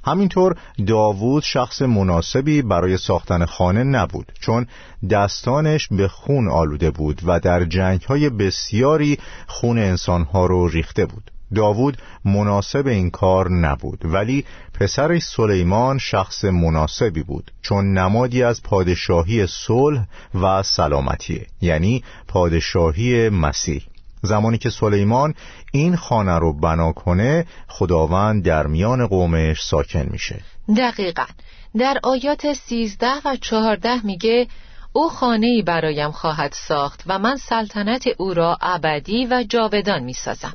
همینطور 0.06 0.56
داوود 0.88 1.44
شخص 1.44 1.82
مناسبی 1.82 2.62
برای 2.62 2.98
ساختن 2.98 3.46
خانه 3.46 3.84
نبود 3.84 4.32
چون 4.39 4.68
دستانش 5.10 5.88
به 5.91 6.08
خون 6.08 6.50
آلوده 6.50 6.91
بود 6.91 7.22
و 7.25 7.39
در 7.39 7.65
جنگهای 7.65 8.29
بسیاری 8.29 9.18
خون 9.48 9.77
انسانها 9.77 10.46
رو 10.46 10.68
ریخته 10.68 11.06
بود. 11.06 11.32
داوود 11.56 11.98
مناسب 12.25 12.88
این 12.88 13.10
کار 13.10 13.51
نبود 13.51 14.00
ولی 14.03 14.46
پسرش 14.74 15.24
سلیمان 15.24 15.98
شخص 15.98 16.46
مناسبی 16.46 17.24
بود 17.24 17.51
چون 17.62 17.94
نمادی 17.94 18.44
از 18.44 18.63
پادشاهی 18.63 19.48
صلح 19.48 20.06
و 20.41 20.63
سلامتیه 20.63 21.48
یعنی 21.62 22.03
پادشاهی 22.27 23.29
مسیح. 23.29 23.82
زمانی 24.21 24.57
که 24.57 24.69
سلیمان 24.69 25.33
این 25.71 25.95
خانه 25.95 26.39
رو 26.39 26.59
بنا 26.59 26.91
کنه 26.91 27.45
خداوند 27.67 28.45
در 28.45 28.67
میان 28.67 29.07
قومش 29.07 29.61
ساکن 29.61 30.07
میشه 30.11 30.41
دقیقا 30.77 31.25
در 31.77 31.97
آیات 32.03 32.53
سیزده 32.53 33.13
و 33.25 33.35
چهارده 33.41 34.05
میگه 34.05 34.47
او 34.93 35.09
خانه 35.09 35.63
برایم 35.65 36.11
خواهد 36.11 36.51
ساخت 36.67 37.03
و 37.07 37.19
من 37.19 37.38
سلطنت 37.38 38.07
او 38.17 38.33
را 38.33 38.57
ابدی 38.61 39.25
و 39.25 39.43
جاودان 39.49 40.03
می‌سازم 40.03 40.53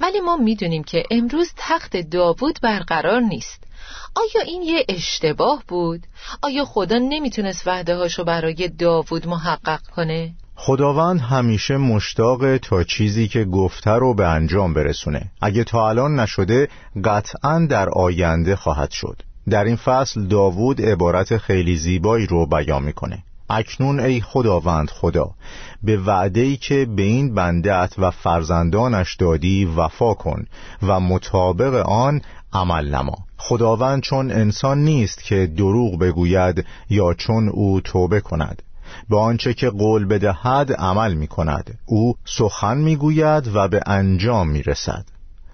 ولی 0.00 0.20
ما 0.20 0.36
می‌دونیم 0.36 0.84
که 0.84 1.02
امروز 1.10 1.52
تخت 1.56 1.96
داوود 1.96 2.58
برقرار 2.62 3.20
نیست 3.20 3.64
آیا 4.14 4.44
این 4.46 4.62
یه 4.62 4.84
اشتباه 4.88 5.62
بود؟ 5.68 6.06
آیا 6.42 6.64
خدا 6.64 6.98
نمی‌تونست 6.98 7.66
وعده 7.66 7.96
هاشو 7.96 8.24
برای 8.24 8.68
داوود 8.68 9.26
محقق 9.26 9.80
کنه؟ 9.96 10.34
خداوند 10.64 11.20
همیشه 11.20 11.76
مشتاق 11.76 12.56
تا 12.56 12.84
چیزی 12.84 13.28
که 13.28 13.44
گفته 13.44 13.90
رو 13.90 14.14
به 14.14 14.26
انجام 14.26 14.74
برسونه. 14.74 15.30
اگه 15.40 15.64
تا 15.64 15.88
الان 15.88 16.20
نشده 16.20 16.68
قطعا 17.04 17.66
در 17.70 17.88
آینده 17.88 18.56
خواهد 18.56 18.90
شد. 18.90 19.22
در 19.50 19.64
این 19.64 19.76
فصل 19.76 20.26
داوود 20.26 20.82
عبارت 20.82 21.36
خیلی 21.36 21.76
زیبایی 21.76 22.26
رو 22.26 22.46
بیان 22.46 22.82
می‌کنه. 22.82 23.22
اکنون 23.50 24.00
ای 24.00 24.20
خداوند 24.20 24.90
خدا 24.90 25.30
به 25.82 25.96
وعده‌ای 25.96 26.56
که 26.56 26.86
به 26.96 27.02
این 27.02 27.34
بندت 27.34 27.94
و 27.98 28.10
فرزندانش 28.10 29.16
دادی 29.16 29.64
وفا 29.64 30.14
کن 30.14 30.46
و 30.82 31.00
مطابق 31.00 31.74
آن 31.88 32.20
عمل 32.52 32.94
نما. 32.94 33.18
خداوند 33.36 34.02
چون 34.02 34.30
انسان 34.30 34.78
نیست 34.78 35.24
که 35.24 35.46
دروغ 35.46 35.98
بگوید 35.98 36.64
یا 36.90 37.14
چون 37.14 37.48
او 37.48 37.80
توبه 37.80 38.20
کند. 38.20 38.62
به 39.10 39.16
آنچه 39.18 39.54
که 39.54 39.70
قول 39.70 40.04
بدهد 40.04 40.72
عمل 40.72 41.14
می 41.14 41.26
کند 41.26 41.78
او 41.86 42.16
سخن 42.24 42.78
می 42.78 42.96
گوید 42.96 43.56
و 43.56 43.68
به 43.68 43.80
انجام 43.86 44.48
می 44.48 44.62
رسد 44.62 45.04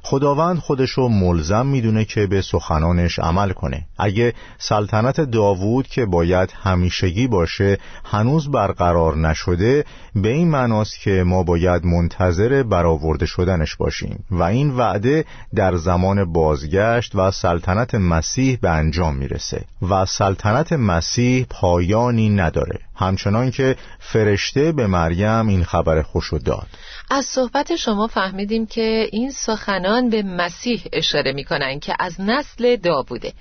خداوند 0.02 0.58
خودشو 0.58 1.08
ملزم 1.08 1.66
می‌دونه 1.66 2.04
که 2.04 2.26
به 2.26 2.40
سخنانش 2.40 3.18
عمل 3.18 3.50
کنه. 3.50 3.86
اگه 3.98 4.34
سلطنت 4.58 5.20
داوود 5.20 5.86
که 5.86 6.06
باید 6.06 6.52
همیشگی 6.62 7.26
باشه 7.26 7.78
هنوز 8.04 8.50
برقرار 8.50 9.16
نشده 9.16 9.84
به 10.14 10.28
این 10.28 10.48
معناست 10.48 11.00
که 11.00 11.22
ما 11.26 11.42
باید 11.42 11.84
منتظر 11.84 12.62
برآورده 12.62 13.26
شدنش 13.26 13.76
باشیم 13.76 14.24
و 14.30 14.42
این 14.42 14.70
وعده 14.70 15.24
در 15.54 15.76
زمان 15.76 16.32
بازگشت 16.32 17.14
و 17.14 17.30
سلطنت 17.30 17.94
مسیح 17.94 18.58
به 18.62 18.70
انجام 18.70 19.16
می‌رسه. 19.16 19.64
و 19.90 20.06
سلطنت 20.06 20.72
مسیح 20.72 21.46
پایانی 21.50 22.28
نداره. 22.28 22.78
همچنان 22.98 23.50
که 23.50 23.76
فرشته 23.98 24.72
به 24.72 24.86
مریم 24.86 25.48
این 25.48 25.64
خبر 25.64 26.02
خوشو 26.02 26.38
داد. 26.38 26.66
از 27.10 27.24
صحبت 27.24 27.76
شما 27.76 28.06
فهمیدیم 28.06 28.66
که 28.66 29.08
این 29.12 29.30
سخنان 29.30 30.10
به 30.10 30.22
مسیح 30.22 30.84
اشاره 30.92 31.32
می‌کنن 31.32 31.80
که 31.80 31.94
از 31.98 32.20
نسل 32.20 32.76
داووده 32.76 33.32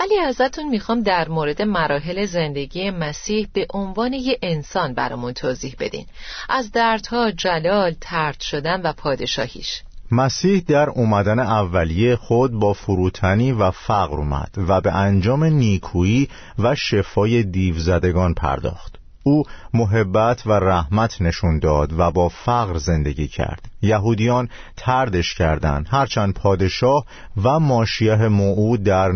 ولی 0.00 0.18
ازتون 0.18 0.68
می‌خوام 0.68 1.02
در 1.02 1.28
مورد 1.28 1.62
مراحل 1.62 2.26
زندگی 2.26 2.90
مسیح 2.90 3.48
به 3.52 3.66
عنوان 3.70 4.12
یه 4.12 4.38
انسان 4.42 4.94
برامون 4.94 5.32
توضیح 5.32 5.76
بدین. 5.78 6.06
از 6.48 6.72
دردها 6.72 7.30
جلال 7.30 7.94
ترد 8.00 8.40
شدن 8.40 8.82
و 8.82 8.92
پادشاهیش. 8.92 9.82
مسیح 10.10 10.62
در 10.66 10.90
اومدن 10.90 11.38
اولیه 11.38 12.16
خود 12.16 12.52
با 12.52 12.72
فروتنی 12.72 13.52
و 13.52 13.70
فقر 13.70 14.16
اومد 14.16 14.54
و 14.68 14.80
به 14.80 14.94
انجام 14.94 15.44
نیکویی 15.44 16.28
و 16.58 16.74
شفای 16.74 17.42
دیوزدگان 17.42 18.34
پرداخت. 18.34 18.98
او 19.22 19.42
محبت 19.74 20.46
و 20.46 20.52
رحمت 20.52 21.22
نشون 21.22 21.58
داد 21.58 21.92
و 21.98 22.10
با 22.10 22.28
فقر 22.28 22.78
زندگی 22.78 23.28
کرد. 23.28 23.68
یهودیان 23.82 24.48
تردش 24.76 25.34
کردند 25.34 25.86
هرچند 25.90 26.34
پادشاه 26.34 27.04
و 27.42 27.60
ماشیه 27.60 28.28
موعود 28.28 28.82
در 28.82 29.10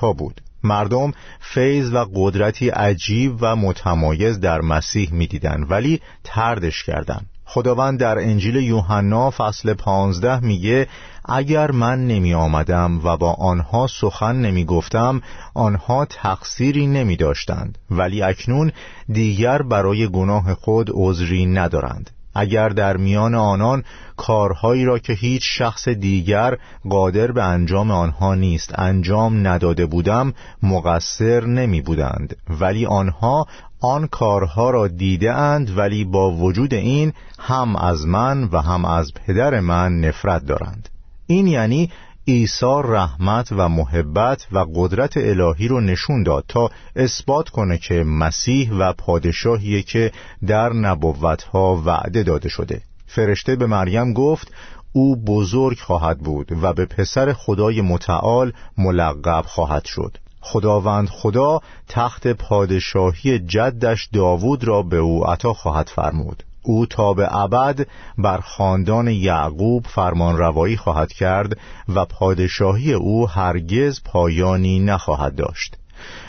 ها 0.00 0.12
بود. 0.12 0.40
مردم 0.62 1.12
فیض 1.40 1.92
و 1.92 2.06
قدرتی 2.14 2.68
عجیب 2.68 3.36
و 3.40 3.56
متمایز 3.56 4.40
در 4.40 4.60
مسیح 4.60 5.12
می‌دیدند 5.12 5.70
ولی 5.70 6.00
تردش 6.24 6.84
کردند. 6.84 7.26
خداوند 7.46 8.00
در 8.00 8.18
انجیل 8.18 8.56
یوحنا 8.56 9.30
فصل 9.30 9.74
پانزده 9.74 10.40
میگه 10.40 10.88
اگر 11.24 11.70
من 11.70 12.06
نمی 12.06 12.34
آمدم 12.34 13.00
و 13.04 13.16
با 13.16 13.32
آنها 13.32 13.86
سخن 14.00 14.36
نمی 14.36 14.64
گفتم 14.64 15.20
آنها 15.54 16.04
تقصیری 16.04 16.86
نمی 16.86 17.16
داشتند. 17.16 17.78
ولی 17.90 18.22
اکنون 18.22 18.72
دیگر 19.08 19.62
برای 19.62 20.08
گناه 20.08 20.54
خود 20.54 20.90
عذری 20.94 21.46
ندارند. 21.46 22.10
اگر 22.36 22.68
در 22.68 22.96
میان 22.96 23.34
آنان 23.34 23.82
کارهایی 24.16 24.84
را 24.84 24.98
که 24.98 25.12
هیچ 25.12 25.42
شخص 25.44 25.88
دیگر 25.88 26.58
قادر 26.88 27.32
به 27.32 27.42
انجام 27.42 27.90
آنها 27.90 28.34
نیست 28.34 28.78
انجام 28.78 29.46
نداده 29.46 29.86
بودم 29.86 30.32
مقصر 30.62 31.44
نمی 31.44 31.80
بودند 31.80 32.36
ولی 32.60 32.86
آنها 32.86 33.46
آن 33.80 34.06
کارها 34.06 34.70
را 34.70 34.88
دیده 34.88 35.32
اند 35.32 35.78
ولی 35.78 36.04
با 36.04 36.30
وجود 36.30 36.74
این 36.74 37.12
هم 37.38 37.76
از 37.76 38.06
من 38.06 38.44
و 38.44 38.60
هم 38.60 38.84
از 38.84 39.12
پدر 39.14 39.60
من 39.60 40.00
نفرت 40.00 40.46
دارند. 40.46 40.88
این 41.26 41.46
یعنی 41.46 41.90
عیسی 42.28 42.80
رحمت 42.84 43.48
و 43.52 43.68
محبت 43.68 44.46
و 44.52 44.66
قدرت 44.74 45.16
الهی 45.16 45.68
رو 45.68 45.80
نشون 45.80 46.22
داد 46.22 46.44
تا 46.48 46.70
اثبات 46.96 47.48
کنه 47.48 47.78
که 47.78 48.04
مسیح 48.04 48.72
و 48.72 48.92
پادشاهیه 48.92 49.82
که 49.82 50.12
در 50.46 50.72
نبوتها 50.72 51.82
وعده 51.84 52.22
داده 52.22 52.48
شده. 52.48 52.82
فرشته 53.06 53.56
به 53.56 53.66
مریم 53.66 54.12
گفت 54.12 54.52
او 54.92 55.16
بزرگ 55.16 55.78
خواهد 55.78 56.18
بود 56.18 56.48
و 56.62 56.72
به 56.72 56.86
پسر 56.86 57.32
خدای 57.32 57.80
متعال 57.80 58.52
ملقب 58.78 59.44
خواهد 59.46 59.84
شد. 59.84 60.18
خداوند 60.40 61.08
خدا 61.08 61.60
تخت 61.88 62.28
پادشاهی 62.28 63.38
جدش 63.38 64.08
داوود 64.12 64.64
را 64.64 64.82
به 64.82 64.96
او 64.96 65.26
عطا 65.26 65.52
خواهد 65.52 65.88
فرمود. 65.88 66.42
او 66.66 66.86
تا 66.86 67.14
به 67.14 67.36
ابد 67.36 67.86
بر 68.18 68.40
خاندان 68.40 69.08
یعقوب 69.08 69.86
فرمان 69.86 70.38
روایی 70.38 70.76
خواهد 70.76 71.12
کرد 71.12 71.58
و 71.88 72.04
پادشاهی 72.04 72.92
او 72.92 73.28
هرگز 73.28 74.00
پایانی 74.04 74.78
نخواهد 74.78 75.34
داشت. 75.34 75.76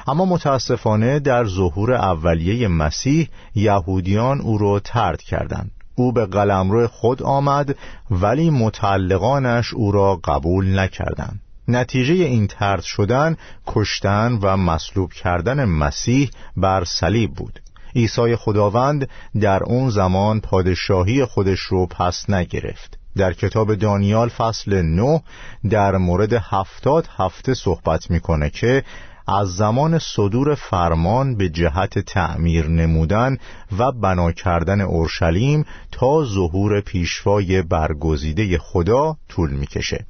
اما 0.07 0.25
متاسفانه 0.25 1.19
در 1.19 1.45
ظهور 1.45 1.93
اولیه 1.93 2.67
مسیح 2.67 3.29
یهودیان 3.55 4.41
او 4.41 4.57
را 4.57 4.79
ترد 4.79 5.21
کردند. 5.21 5.71
او 5.95 6.11
به 6.11 6.25
قلمرو 6.25 6.87
خود 6.87 7.23
آمد 7.23 7.75
ولی 8.11 8.49
متعلقانش 8.49 9.73
او 9.73 9.91
را 9.91 10.15
قبول 10.15 10.79
نکردند. 10.79 11.39
نتیجه 11.67 12.13
این 12.13 12.47
ترد 12.47 12.81
شدن 12.81 13.37
کشتن 13.67 14.39
و 14.41 14.57
مصلوب 14.57 15.13
کردن 15.13 15.65
مسیح 15.65 16.29
بر 16.57 16.83
صلیب 16.83 17.33
بود. 17.33 17.59
عیسی 17.95 18.35
خداوند 18.35 19.09
در 19.41 19.63
اون 19.63 19.89
زمان 19.89 20.39
پادشاهی 20.39 21.25
خودش 21.25 21.59
رو 21.59 21.85
پس 21.85 22.29
نگرفت. 22.29 22.97
در 23.17 23.33
کتاب 23.33 23.75
دانیال 23.75 24.29
فصل 24.29 24.81
9 24.81 25.21
در 25.69 25.97
مورد 25.97 26.33
هفتاد 26.33 27.07
هفته 27.17 27.53
صحبت 27.53 28.11
می‌کنه 28.11 28.49
که 28.49 28.83
از 29.27 29.55
زمان 29.55 29.99
صدور 29.99 30.55
فرمان 30.55 31.35
به 31.35 31.49
جهت 31.49 31.99
تعمیر 31.99 32.67
نمودن 32.67 33.37
و 33.77 33.91
بنا 33.91 34.31
کردن 34.31 34.81
اورشلیم 34.81 35.65
تا 35.91 36.23
ظهور 36.25 36.81
پیشوای 36.81 37.61
برگزیده 37.61 38.57
خدا 38.57 39.17
طول 39.29 39.49
می‌کشه. 39.49 40.05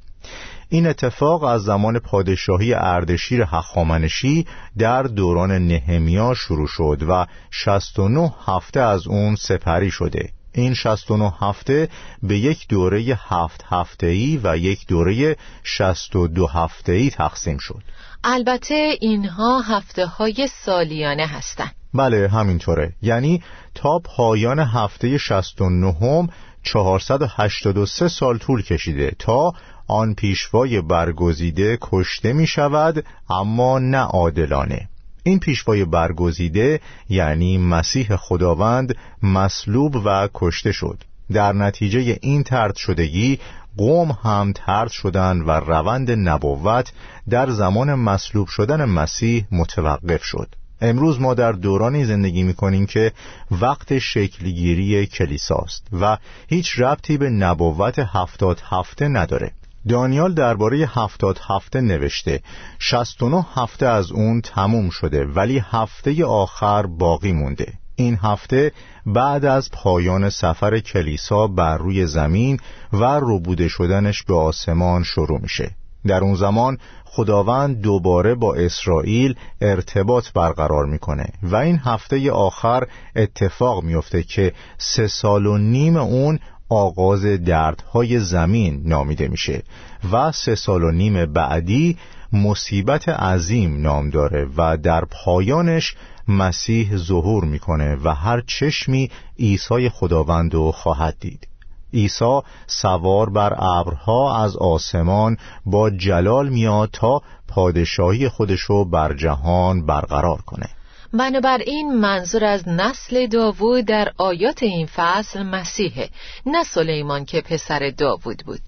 این 0.69 0.88
اتفاق 0.88 1.43
از 1.43 1.63
زمان 1.63 2.00
پادشاهی 2.00 2.74
اردشیر 2.74 3.41
هخامنشی 3.41 4.45
در 4.77 5.03
دوران 5.03 5.51
نهمیا 5.51 6.33
شروع 6.33 6.67
شد 6.67 7.03
و 7.09 7.25
69 7.51 8.33
هفته 8.45 8.79
از 8.79 9.07
اون 9.07 9.36
سپری 9.36 9.91
شده. 9.91 10.29
این 10.53 10.74
69 10.74 11.33
هفته 11.41 11.89
به 12.24 12.38
یک 12.38 12.67
دوره 12.67 13.19
هفت 13.27 13.63
هفته‌ای 13.69 14.39
و 14.43 14.57
یک 14.57 14.88
دوره 14.88 15.36
62 15.63 16.47
هفته‌ای 16.47 17.09
تقسیم 17.09 17.57
شد. 17.57 17.81
البته 18.24 18.97
اینها 19.01 19.62
هفته 19.62 20.05
های 20.05 20.47
سالیانه 20.65 21.27
هستند 21.27 21.71
بله 21.93 22.27
همینطوره. 22.27 22.93
یعنی 23.01 23.43
تا 23.75 24.00
پایان 24.00 24.59
هفته 24.59 25.17
69 25.17 25.93
هم 26.01 26.29
483 26.63 28.07
سال 28.07 28.38
طول 28.38 28.62
کشیده 28.62 29.12
تا 29.19 29.51
آن 29.88 30.13
پیشوای 30.13 30.82
برگزیده 30.82 31.77
کشته 31.82 32.34
می 32.34 32.48
شود 32.48 33.06
اما 33.29 33.79
نه 33.79 33.98
عادلانه. 33.98 34.89
این 35.24 35.39
پیشوای 35.39 35.86
برگزیده 35.86 36.79
یعنی 37.10 37.58
مسیح 37.58 38.15
خداوند 38.15 38.96
مصلوب 39.24 39.96
و 40.06 40.29
کشته 40.34 40.72
شد. 40.72 41.03
در 41.32 41.53
نتیجه 41.53 42.20
این 42.22 42.44
ترد 42.44 42.75
شدگی 42.75 43.39
قوم 43.77 44.17
هم 44.24 44.53
ترد 44.56 44.91
شدند 44.91 45.48
و 45.48 45.51
روند 45.51 46.12
نبوت 46.12 46.91
در 47.29 47.50
زمان 47.50 47.94
مصلوب 47.94 48.48
شدن 48.48 48.86
مسیح 48.86 49.46
متوقف 49.51 50.24
شد. 50.24 50.56
امروز 50.82 51.22
ما 51.22 51.34
در 51.34 51.51
دورانی 51.51 52.06
زندگی 52.06 52.44
می 52.44 52.53
کنیم 52.53 52.86
که 52.86 53.12
وقت 53.51 54.00
شکلگیری 54.00 55.08
کلیساست 55.08 55.88
و 56.01 56.17
هیچ 56.48 56.79
ربطی 56.79 57.17
به 57.17 57.29
نبوت 57.29 58.00
هفتاد 58.00 58.62
هفته 58.70 59.08
نداره. 59.08 59.51
دانیال 59.89 60.34
درباره 60.34 60.89
هفتاد 60.94 61.39
هفته 61.48 61.82
نوشته. 61.82 62.41
69 62.79 63.46
هفته 63.56 63.86
از 63.86 64.12
اون 64.12 64.41
تموم 64.41 64.89
شده 64.89 65.25
ولی 65.25 65.63
هفته 65.72 66.25
آخر 66.25 66.86
باقی 66.86 67.32
مونده. 67.32 67.74
این 67.96 68.20
هفته 68.24 68.72
بعد 69.06 69.46
از 69.46 69.70
پایان 69.72 70.29
سفر 70.29 70.79
کلیسا 70.79 71.48
بر 71.48 71.77
روی 71.77 72.06
زمین 72.06 72.60
و 72.94 73.20
ربوده 73.22 73.67
شدنش 73.67 74.24
به 74.24 74.36
آسمان 74.36 75.03
شروع 75.03 75.41
میشه. 75.41 75.75
در 76.08 76.24
اون 76.24 76.36
زمان 76.36 76.77
خداوند 77.06 77.82
دوباره 77.82 78.36
با 78.36 78.56
اسرائیل 78.56 79.36
ارتباط 79.62 80.32
برقرار 80.34 80.86
می‌کنه 80.86 81.25
و 81.44 81.56
این 81.56 81.79
هفته 81.86 82.32
آخر 82.32 82.88
اتفاق 83.15 83.84
میفته 83.84 84.24
که 84.24 84.53
سه 84.77 85.08
سال 85.08 85.46
و 85.46 85.58
نیم 85.58 85.98
اون 85.98 86.39
آغاز 86.69 87.25
دردهای 87.25 88.19
زمین 88.19 88.81
نامیده 88.86 89.27
میشه 89.27 89.63
و 90.12 90.31
سه 90.31 90.55
سال 90.55 90.83
و 90.83 90.91
نیم 90.91 91.25
بعدی 91.25 91.97
مصیبت 92.33 93.09
عظیم 93.09 93.81
نام 93.81 94.09
داره 94.09 94.47
و 94.57 94.77
در 94.77 95.05
پایانش 95.05 95.95
مسیح 96.27 96.97
ظهور 96.97 97.45
می‌کنه 97.45 97.95
و 98.03 98.13
هر 98.13 98.41
چشمی 98.47 99.12
عیسی 99.39 99.89
خداوند 99.89 100.53
رو 100.53 100.71
خواهد 100.71 101.17
دید. 101.19 101.47
عیسی 101.93 102.39
سوار 102.67 103.29
بر 103.29 103.53
ابرها 103.57 104.43
از 104.43 104.57
آسمان 104.57 105.38
با 105.65 105.89
جلال 105.89 106.50
میاد 106.50 106.89
تا 106.93 107.21
پادشاهی 107.47 108.29
خودشو 108.29 108.86
بر 108.86 109.13
جهان 109.13 109.86
برقرار 109.86 110.41
کنه. 110.41 110.69
بنابراین 111.14 111.94
منظور 111.94 112.46
از 112.46 112.68
نسل 112.68 113.28
داوود 113.28 113.86
در 113.86 114.12
آیات 114.18 114.64
این 114.64 114.86
فصل 114.86 115.44
مسیحه 115.44 116.10
نه 116.46 116.63
سلیمان 116.63 117.26
که 117.26 117.41
پسر 117.41 117.93
داوود 117.98 118.43
بود. 118.46 118.60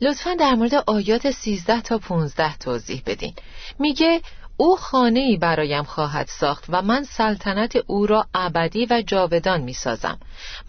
لطفا 0.00 0.34
در 0.34 0.54
مورد 0.54 0.74
آیات 0.74 1.30
13 1.30 1.80
تا 1.80 1.98
15 1.98 2.56
توضیح 2.56 3.02
بدین. 3.06 3.34
میگه 3.78 4.20
او 4.56 4.76
خانه 4.76 5.20
ای 5.20 5.36
برایم 5.36 5.84
خواهد 5.84 6.26
ساخت 6.26 6.64
و 6.68 6.82
من 6.82 7.02
سلطنت 7.02 7.76
او 7.86 8.06
را 8.06 8.26
ابدی 8.34 8.86
و 8.90 9.02
جاودان 9.06 9.60
می 9.60 9.72
سازم. 9.72 10.18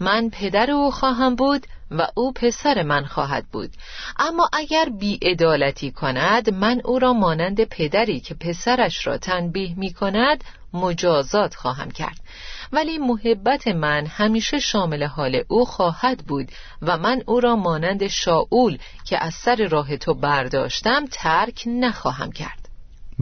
من 0.00 0.30
پدر 0.30 0.70
او 0.70 0.90
خواهم 0.90 1.36
بود 1.36 1.66
و 1.90 2.06
او 2.14 2.32
پسر 2.32 2.82
من 2.82 3.04
خواهد 3.04 3.46
بود. 3.52 3.70
اما 4.18 4.48
اگر 4.52 4.88
بیعدالتی 4.98 5.90
کند 5.90 6.54
من 6.54 6.80
او 6.84 6.98
را 6.98 7.12
مانند 7.12 7.64
پدری 7.64 8.20
که 8.20 8.34
پسرش 8.34 9.06
را 9.06 9.18
تنبیه 9.18 9.78
می 9.78 9.92
کند 9.92 10.44
مجازات 10.72 11.54
خواهم 11.54 11.90
کرد. 11.90 12.20
ولی 12.72 12.98
محبت 12.98 13.68
من 13.68 14.06
همیشه 14.06 14.58
شامل 14.58 15.04
حال 15.04 15.42
او 15.48 15.64
خواهد 15.64 16.18
بود 16.18 16.48
و 16.82 16.98
من 16.98 17.22
او 17.26 17.40
را 17.40 17.56
مانند 17.56 18.06
شاول 18.06 18.78
که 19.04 19.24
از 19.24 19.34
سر 19.34 19.68
راه 19.70 19.96
تو 19.96 20.14
برداشتم 20.14 21.04
ترک 21.10 21.62
نخواهم 21.66 22.32
کرد. 22.32 22.65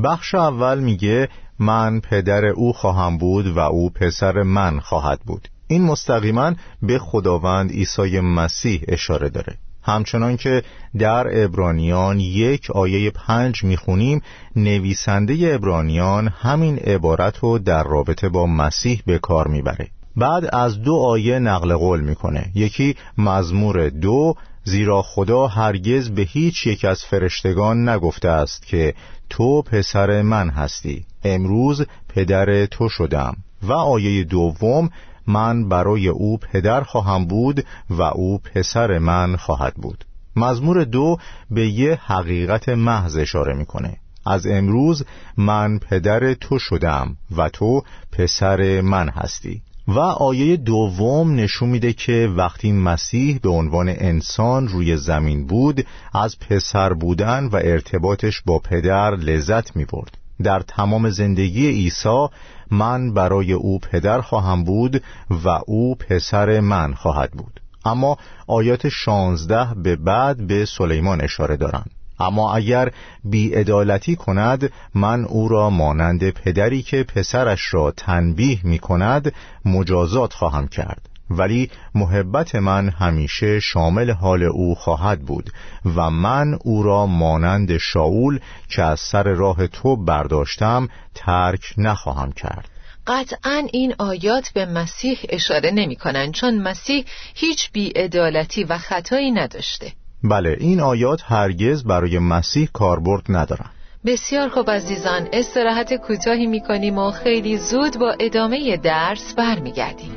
بخش 0.04 0.35
اول 0.35 0.80
میگه 0.80 1.28
من 1.59 2.00
پدر 2.00 2.44
او 2.44 2.72
خواهم 2.72 3.18
بود 3.18 3.46
و 3.46 3.59
او 3.59 3.90
پسر 3.90 4.42
من 4.42 4.80
خواهد 4.80 5.20
بود. 5.26 5.48
این 5.68 5.83
مستقیما 5.83 6.52
به 6.83 6.98
خداوند 6.98 7.70
عیسی 7.70 8.20
مسیح 8.20 8.83
اشاره 8.88 9.28
داره. 9.28 9.57
همچنان 9.83 10.37
که 10.37 10.62
در 10.98 11.44
ابرانیان 11.44 12.20
یک 12.20 12.70
آیه 12.70 13.11
پنج 13.11 13.64
می‌خونیم 13.64 14.22
نویسنده 14.57 15.54
ابرانیان 15.54 16.28
همین 16.28 16.78
عبارت 16.78 17.38
رو 17.38 17.59
در 17.59 17.85
رابطه 17.85 18.28
با 18.28 18.46
مسیح 18.46 19.02
به 19.07 19.18
کار 19.18 19.48
می‌بره. 19.48 19.88
بعد 20.16 20.54
از 20.54 20.83
دو 20.83 20.94
آیه 20.94 21.38
نقل 21.38 21.76
قول 21.76 22.00
می‌کنه. 22.00 22.50
یکی 22.54 22.96
مزمور 23.18 23.88
دو 23.88 24.35
زیرا 24.64 25.02
خدا 25.02 25.46
هرگز 25.46 26.11
به 26.11 26.22
هیچ 26.22 26.66
یک 26.66 26.85
از 26.85 27.04
فرشتگان 27.04 27.88
نگفته 27.88 28.28
است 28.28 28.66
که 28.66 28.94
تو 29.30 29.62
پسر 29.62 30.22
من 30.22 30.50
هستی. 30.50 31.04
امروز 31.24 31.87
پدر 32.08 32.66
تو 32.66 32.88
شدم 32.88 33.37
و 33.62 33.72
آیه 33.72 34.24
دوم 34.24 34.90
من 35.26 35.68
برای 35.68 36.08
او 36.08 36.38
پدر 36.38 36.80
خواهم 36.80 37.24
بود 37.26 37.66
و 37.90 38.02
او 38.02 38.38
پسر 38.38 38.98
من 38.98 39.37
خواهد 39.37 39.74
بود. 39.74 40.04
مزمور 40.37 40.84
دو 40.84 41.16
به 41.50 41.68
یه 41.68 41.94
حقیقت 41.94 42.68
محض 42.68 43.16
اشاره 43.16 43.54
می‌کنه. 43.54 43.96
از 44.26 44.46
امروز 44.46 45.04
من 45.37 45.78
پدر 45.78 46.34
تو 46.34 46.58
شدم 46.58 47.16
و 47.37 47.48
تو 47.48 47.82
پسر 48.12 48.80
من 48.80 49.08
هستی. 49.08 49.62
و 49.88 49.99
آیه 49.99 50.57
دوم 50.57 51.35
نشون 51.35 51.68
میده 51.68 51.92
که 51.92 52.33
وقتی 52.37 52.73
مسیح 52.73 53.38
به 53.42 53.49
عنوان 53.49 53.88
انسان 53.88 54.68
روی 54.68 54.97
زمین 54.97 55.47
بود 55.47 55.87
از 56.14 56.38
پسر 56.38 56.92
بودن 56.92 57.47
و 57.47 57.57
ارتباطش 57.57 58.42
با 58.47 58.59
پدر 58.59 59.16
لذت 59.16 59.77
می 59.77 59.85
برد 59.85 60.18
در 60.42 60.61
تمام 60.61 61.11
زندگی 61.11 61.68
عیسی 61.68 62.27
من 62.70 63.14
برای 63.14 63.53
او 63.53 63.79
پدر 63.79 64.20
خواهم 64.20 64.64
بود 64.64 65.03
و 65.44 65.49
او 65.66 65.94
پسر 65.94 66.61
من 66.61 66.94
خواهد 66.94 67.31
بود. 67.33 67.61
اما 67.85 68.16
آیات 68.47 68.88
شانزده 68.88 69.75
به 69.75 69.97
بعد 69.97 70.47
به 70.47 70.64
سلیمان 70.64 71.20
اشاره 71.20 71.57
دارند. 71.57 71.90
اما 72.20 72.55
اگر 72.55 72.90
بیعدالتی 73.24 74.16
کند 74.16 74.72
من 74.94 75.24
او 75.24 75.48
را 75.48 75.70
مانند 75.70 76.31
پدری 76.31 76.83
که 76.83 77.03
پسرش 77.03 77.74
را 77.74 77.90
تنبیه 77.90 78.59
می 78.62 78.79
کند 78.79 79.33
مجازات 79.64 80.33
خواهم 80.33 80.68
کرد. 80.68 81.09
ولی 81.31 81.70
محبت 81.94 82.55
من 82.55 82.88
همیشه 82.88 83.61
شامل 83.61 84.11
حال 84.11 84.42
او 84.42 84.74
خواهد 84.74 85.20
بود 85.20 85.50
و 85.96 86.11
من 86.11 86.59
او 86.64 86.83
را 86.83 87.07
مانند 87.07 87.77
شاول 87.77 88.38
که 88.68 88.83
از 88.83 89.00
سر 89.00 89.22
راه 89.22 89.66
تو 89.66 89.96
برداشتم 89.96 90.88
ترک 91.14 91.74
نخواهم 91.79 92.33
کرد. 92.33 92.68
قطعا 93.07 93.66
این 93.72 93.94
آیات 93.98 94.50
به 94.55 94.66
مسیح 94.66 95.18
اشاره 95.29 95.70
نمی 95.70 95.96
کنن 95.96 96.33
چون 96.33 96.59
مسیح 96.62 97.05
هیچ 97.35 97.72
بیعدالتی 97.72 98.64
و 98.64 98.79
خطایی 98.79 99.31
نداشته. 99.31 99.92
بله 100.24 100.56
این 100.60 100.80
آیات 100.80 101.22
هرگز 101.24 101.84
برای 101.84 102.18
مسیح 102.18 102.68
کاربرد 102.72 103.22
ندارن 103.28 103.70
بسیار 104.06 104.48
خوب 104.48 104.70
عزیزان 104.70 105.28
استراحت 105.32 105.94
کوتاهی 105.94 106.46
می 106.46 106.60
کنیم 106.60 106.98
و 106.98 107.10
خیلی 107.10 107.58
زود 107.58 107.98
با 107.98 108.16
ادامه 108.20 108.76
درس 108.76 109.34
برمیگردیم. 109.34 110.12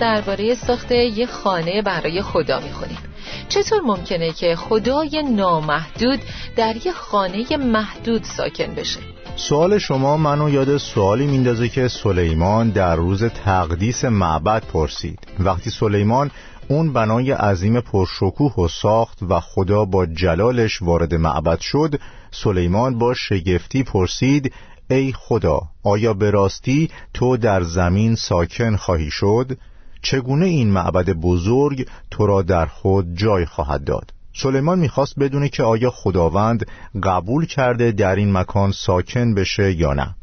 درباره 0.00 0.54
ساخت 0.54 0.92
یک 0.92 1.30
خانه 1.30 1.82
برای 1.82 2.22
خدا 2.22 2.60
می‌خونیم. 2.60 2.98
چطور 3.48 3.80
ممکنه 3.80 4.32
که 4.32 4.56
خدای 4.56 5.22
نامحدود 5.22 6.20
در 6.56 6.74
یه 6.86 6.92
خانه 6.92 7.56
محدود 7.56 8.24
ساکن 8.24 8.74
بشه؟ 8.74 9.00
سوال 9.36 9.78
شما 9.78 10.16
منو 10.16 10.50
یاد 10.50 10.76
سوالی 10.76 11.26
میندازه 11.26 11.68
که 11.68 11.88
سلیمان 11.88 12.70
در 12.70 12.96
روز 12.96 13.24
تقدیس 13.24 14.04
معبد 14.04 14.62
پرسید. 14.64 15.18
وقتی 15.38 15.70
سلیمان 15.70 16.30
اون 16.68 16.92
بنای 16.92 17.32
عظیم 17.32 17.80
پرشکوه 17.80 18.54
و 18.54 18.68
ساخت 18.68 19.18
و 19.28 19.40
خدا 19.40 19.84
با 19.84 20.06
جلالش 20.06 20.82
وارد 20.82 21.14
معبد 21.14 21.60
شد 21.60 22.00
سلیمان 22.30 22.98
با 22.98 23.14
شگفتی 23.14 23.82
پرسید 23.82 24.52
ای 24.90 25.12
خدا 25.12 25.60
آیا 25.82 26.14
به 26.14 26.30
راستی 26.30 26.90
تو 27.14 27.36
در 27.36 27.62
زمین 27.62 28.14
ساکن 28.14 28.76
خواهی 28.76 29.10
شد؟ 29.10 29.58
چگونه 30.02 30.46
این 30.46 30.70
معبد 30.70 31.10
بزرگ 31.10 31.86
تو 32.10 32.26
را 32.26 32.42
در 32.42 32.66
خود 32.66 33.16
جای 33.16 33.46
خواهد 33.46 33.84
داد؟ 33.84 34.12
سلیمان 34.34 34.78
می‌خواست 34.78 35.18
بدونه 35.18 35.48
که 35.48 35.62
آیا 35.62 35.90
خداوند 35.90 36.66
قبول 37.02 37.46
کرده 37.46 37.92
در 37.92 38.16
این 38.16 38.32
مکان 38.32 38.72
ساکن 38.72 39.34
بشه 39.34 39.72
یا 39.72 39.92
نه. 39.92 40.14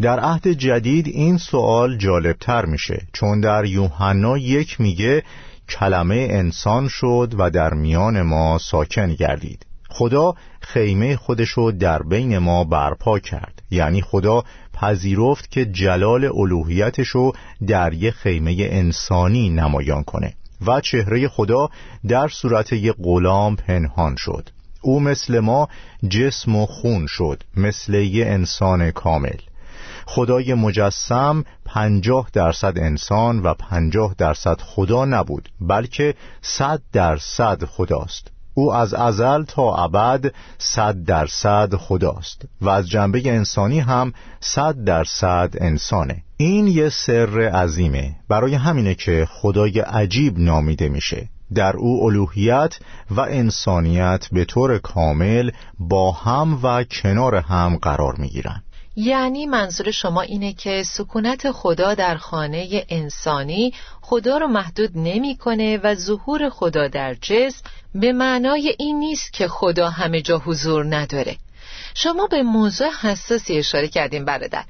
در 0.00 0.20
عهد 0.20 0.48
جدید 0.48 1.06
این 1.06 1.38
سوال 1.38 1.98
جالبتر 1.98 2.64
میشه 2.64 3.06
چون 3.12 3.40
در 3.40 3.64
یوحنا 3.64 4.38
یک 4.38 4.80
میگه 4.80 5.22
کلمه 5.68 6.28
انسان 6.30 6.88
شد 6.88 7.34
و 7.38 7.50
در 7.50 7.74
میان 7.74 8.22
ما 8.22 8.58
ساکن 8.58 9.14
گردید. 9.14 9.66
خدا 9.88 10.34
خیمه 10.60 11.16
خودشو 11.16 11.72
در 11.80 12.02
بین 12.02 12.38
ما 12.38 12.64
برپا 12.64 13.18
کرد. 13.18 13.62
یعنی 13.70 14.02
خدا 14.02 14.44
پذیرفت 14.82 15.50
که 15.50 15.64
جلال 15.64 16.24
الوهیتشو 16.24 17.32
در 17.66 17.94
یک 17.94 18.14
خیمه 18.14 18.56
انسانی 18.58 19.50
نمایان 19.50 20.02
کنه 20.02 20.34
و 20.66 20.80
چهره 20.80 21.28
خدا 21.28 21.70
در 22.08 22.28
صورت 22.28 22.72
یک 22.72 22.94
غلام 23.02 23.56
پنهان 23.56 24.16
شد. 24.16 24.48
او 24.80 25.00
مثل 25.00 25.38
ما 25.38 25.68
جسم 26.08 26.56
و 26.56 26.66
خون 26.66 27.06
شد 27.06 27.42
مثل 27.56 27.94
یه 27.94 28.26
انسان 28.26 28.90
کامل. 28.90 29.36
خدای 30.06 30.54
مجسم 30.54 31.44
پنجاه 31.64 32.28
درصد 32.32 32.78
انسان 32.78 33.38
و 33.38 33.54
پنجاه 33.54 34.14
درصد 34.18 34.60
خدا 34.60 35.04
نبود 35.04 35.48
بلکه 35.60 36.14
صد 36.40 36.82
درصد 36.92 37.64
خداست. 37.64 38.31
او 38.54 38.74
از 38.74 38.94
ازل 38.94 39.44
تا 39.44 39.74
ابد 39.74 40.34
صد 40.58 41.04
درصد 41.04 41.74
خداست 41.74 42.42
و 42.60 42.68
از 42.68 42.88
جنبه 42.88 43.22
انسانی 43.24 43.80
هم 43.80 44.12
صد 44.40 44.84
درصد 44.84 45.54
انسانه. 45.60 46.22
این 46.36 46.66
یه 46.66 46.88
سر 46.88 47.40
عظیمه. 47.40 48.16
برای 48.28 48.54
همینه 48.54 48.94
که 48.94 49.28
خدای 49.30 49.80
عجیب 49.80 50.38
نامیده 50.38 50.88
میشه. 50.88 51.28
در 51.54 51.76
او 51.76 52.04
الوهیت 52.06 52.78
و 53.10 53.20
انسانیت 53.20 54.28
به 54.32 54.44
طور 54.44 54.78
کامل 54.78 55.50
با 55.78 56.12
هم 56.12 56.58
و 56.62 56.84
کنار 56.84 57.34
هم 57.34 57.76
قرار 57.76 58.14
می‌گیرن. 58.18 58.62
یعنی 58.96 59.46
منظور 59.46 59.90
شما 59.90 60.20
اینه 60.20 60.52
که 60.52 60.82
سکونت 60.82 61.50
خدا 61.50 61.94
در 61.94 62.16
خانه 62.16 62.86
انسانی 62.88 63.74
خدا 64.00 64.38
رو 64.38 64.46
محدود 64.46 64.90
نمی‌کنه 64.94 65.80
و 65.82 65.94
ظهور 65.94 66.48
خدا 66.48 66.88
در 66.88 67.14
جسم 67.14 67.62
به 67.94 68.12
معنای 68.12 68.76
این 68.78 68.98
نیست 68.98 69.32
که 69.32 69.48
خدا 69.48 69.90
همه 69.90 70.22
جا 70.22 70.38
حضور 70.38 70.96
نداره 70.96 71.36
شما 71.94 72.26
به 72.26 72.42
موضوع 72.42 72.90
حساسی 73.00 73.58
اشاره 73.58 73.88
کردیم 73.88 74.24
برادر 74.24 74.64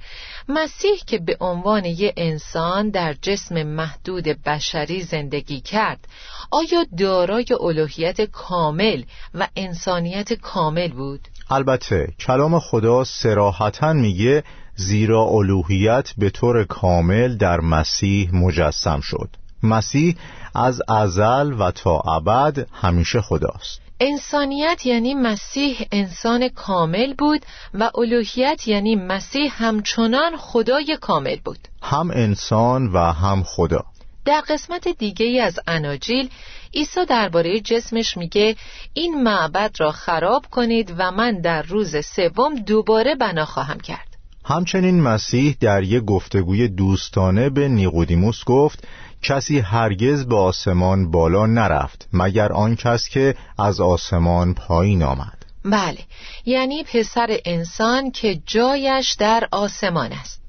مسیح 0.48 0.96
که 1.06 1.18
به 1.18 1.36
عنوان 1.40 1.84
یه 1.84 2.12
انسان 2.16 2.90
در 2.90 3.14
جسم 3.22 3.62
محدود 3.62 4.24
بشری 4.24 5.02
زندگی 5.02 5.60
کرد 5.60 6.08
آیا 6.50 6.86
دارای 6.98 7.46
الوهیت 7.60 8.20
کامل 8.20 9.02
و 9.34 9.48
انسانیت 9.56 10.32
کامل 10.32 10.88
بود؟ 10.88 11.28
البته 11.52 12.08
کلام 12.20 12.58
خدا 12.58 13.04
سراحتا 13.04 13.92
میگه 13.92 14.44
زیرا 14.74 15.22
الوهیت 15.22 16.12
به 16.18 16.30
طور 16.30 16.64
کامل 16.64 17.36
در 17.36 17.60
مسیح 17.60 18.30
مجسم 18.34 19.00
شد. 19.00 19.28
مسیح 19.62 20.16
از 20.54 20.82
ازل 20.88 21.52
و 21.58 21.70
تا 21.70 22.00
ابد 22.00 22.66
همیشه 22.72 23.20
خداست. 23.20 23.80
انسانیت 24.00 24.86
یعنی 24.86 25.14
مسیح 25.14 25.86
انسان 25.92 26.48
کامل 26.48 27.14
بود 27.14 27.46
و 27.74 27.90
الوهیت 27.98 28.68
یعنی 28.68 28.96
مسیح 28.96 29.52
همچنان 29.54 30.36
خدای 30.36 30.98
کامل 31.00 31.36
بود. 31.44 31.58
هم 31.82 32.10
انسان 32.10 32.92
و 32.92 32.98
هم 32.98 33.42
خدا. 33.42 33.84
در 34.24 34.40
قسمت 34.48 34.88
دیگه 34.88 35.26
ای 35.26 35.40
از 35.40 35.58
اناجیل 35.66 36.30
عیسی 36.74 37.04
درباره 37.08 37.60
جسمش 37.60 38.16
میگه 38.16 38.56
این 38.92 39.22
معبد 39.22 39.70
را 39.78 39.92
خراب 39.92 40.46
کنید 40.50 40.94
و 40.98 41.10
من 41.10 41.40
در 41.40 41.62
روز 41.62 41.96
سوم 42.06 42.54
دوباره 42.54 43.14
بنا 43.14 43.44
خواهم 43.44 43.80
کرد. 43.80 44.08
همچنین 44.44 45.00
مسیح 45.00 45.56
در 45.60 45.82
یک 45.82 46.04
گفتگوی 46.04 46.68
دوستانه 46.68 47.50
به 47.50 47.68
نیقودیموس 47.68 48.44
گفت 48.44 48.86
کسی 49.22 49.58
هرگز 49.58 50.26
به 50.26 50.36
آسمان 50.36 51.10
بالا 51.10 51.46
نرفت 51.46 52.08
مگر 52.12 52.52
آن 52.52 52.76
کس 52.76 53.08
که 53.08 53.34
از 53.58 53.80
آسمان 53.80 54.54
پایین 54.54 55.02
آمد. 55.02 55.44
بله 55.64 55.98
یعنی 56.44 56.84
پسر 56.84 57.38
انسان 57.44 58.10
که 58.10 58.42
جایش 58.46 59.12
در 59.12 59.48
آسمان 59.52 60.12
است. 60.12 60.41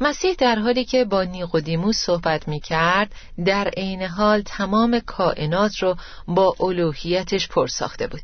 مسیح 0.00 0.34
در 0.38 0.58
حالی 0.58 0.84
که 0.84 1.04
با 1.04 1.24
نیقودیموس 1.24 1.96
صحبت 1.96 2.48
می 2.48 2.60
کرد 2.60 3.12
در 3.44 3.68
عین 3.76 4.02
حال 4.02 4.42
تمام 4.42 5.00
کائنات 5.00 5.76
رو 5.82 5.96
با 6.28 6.54
الوهیتش 6.60 7.48
پرساخته 7.48 8.06
بود. 8.06 8.22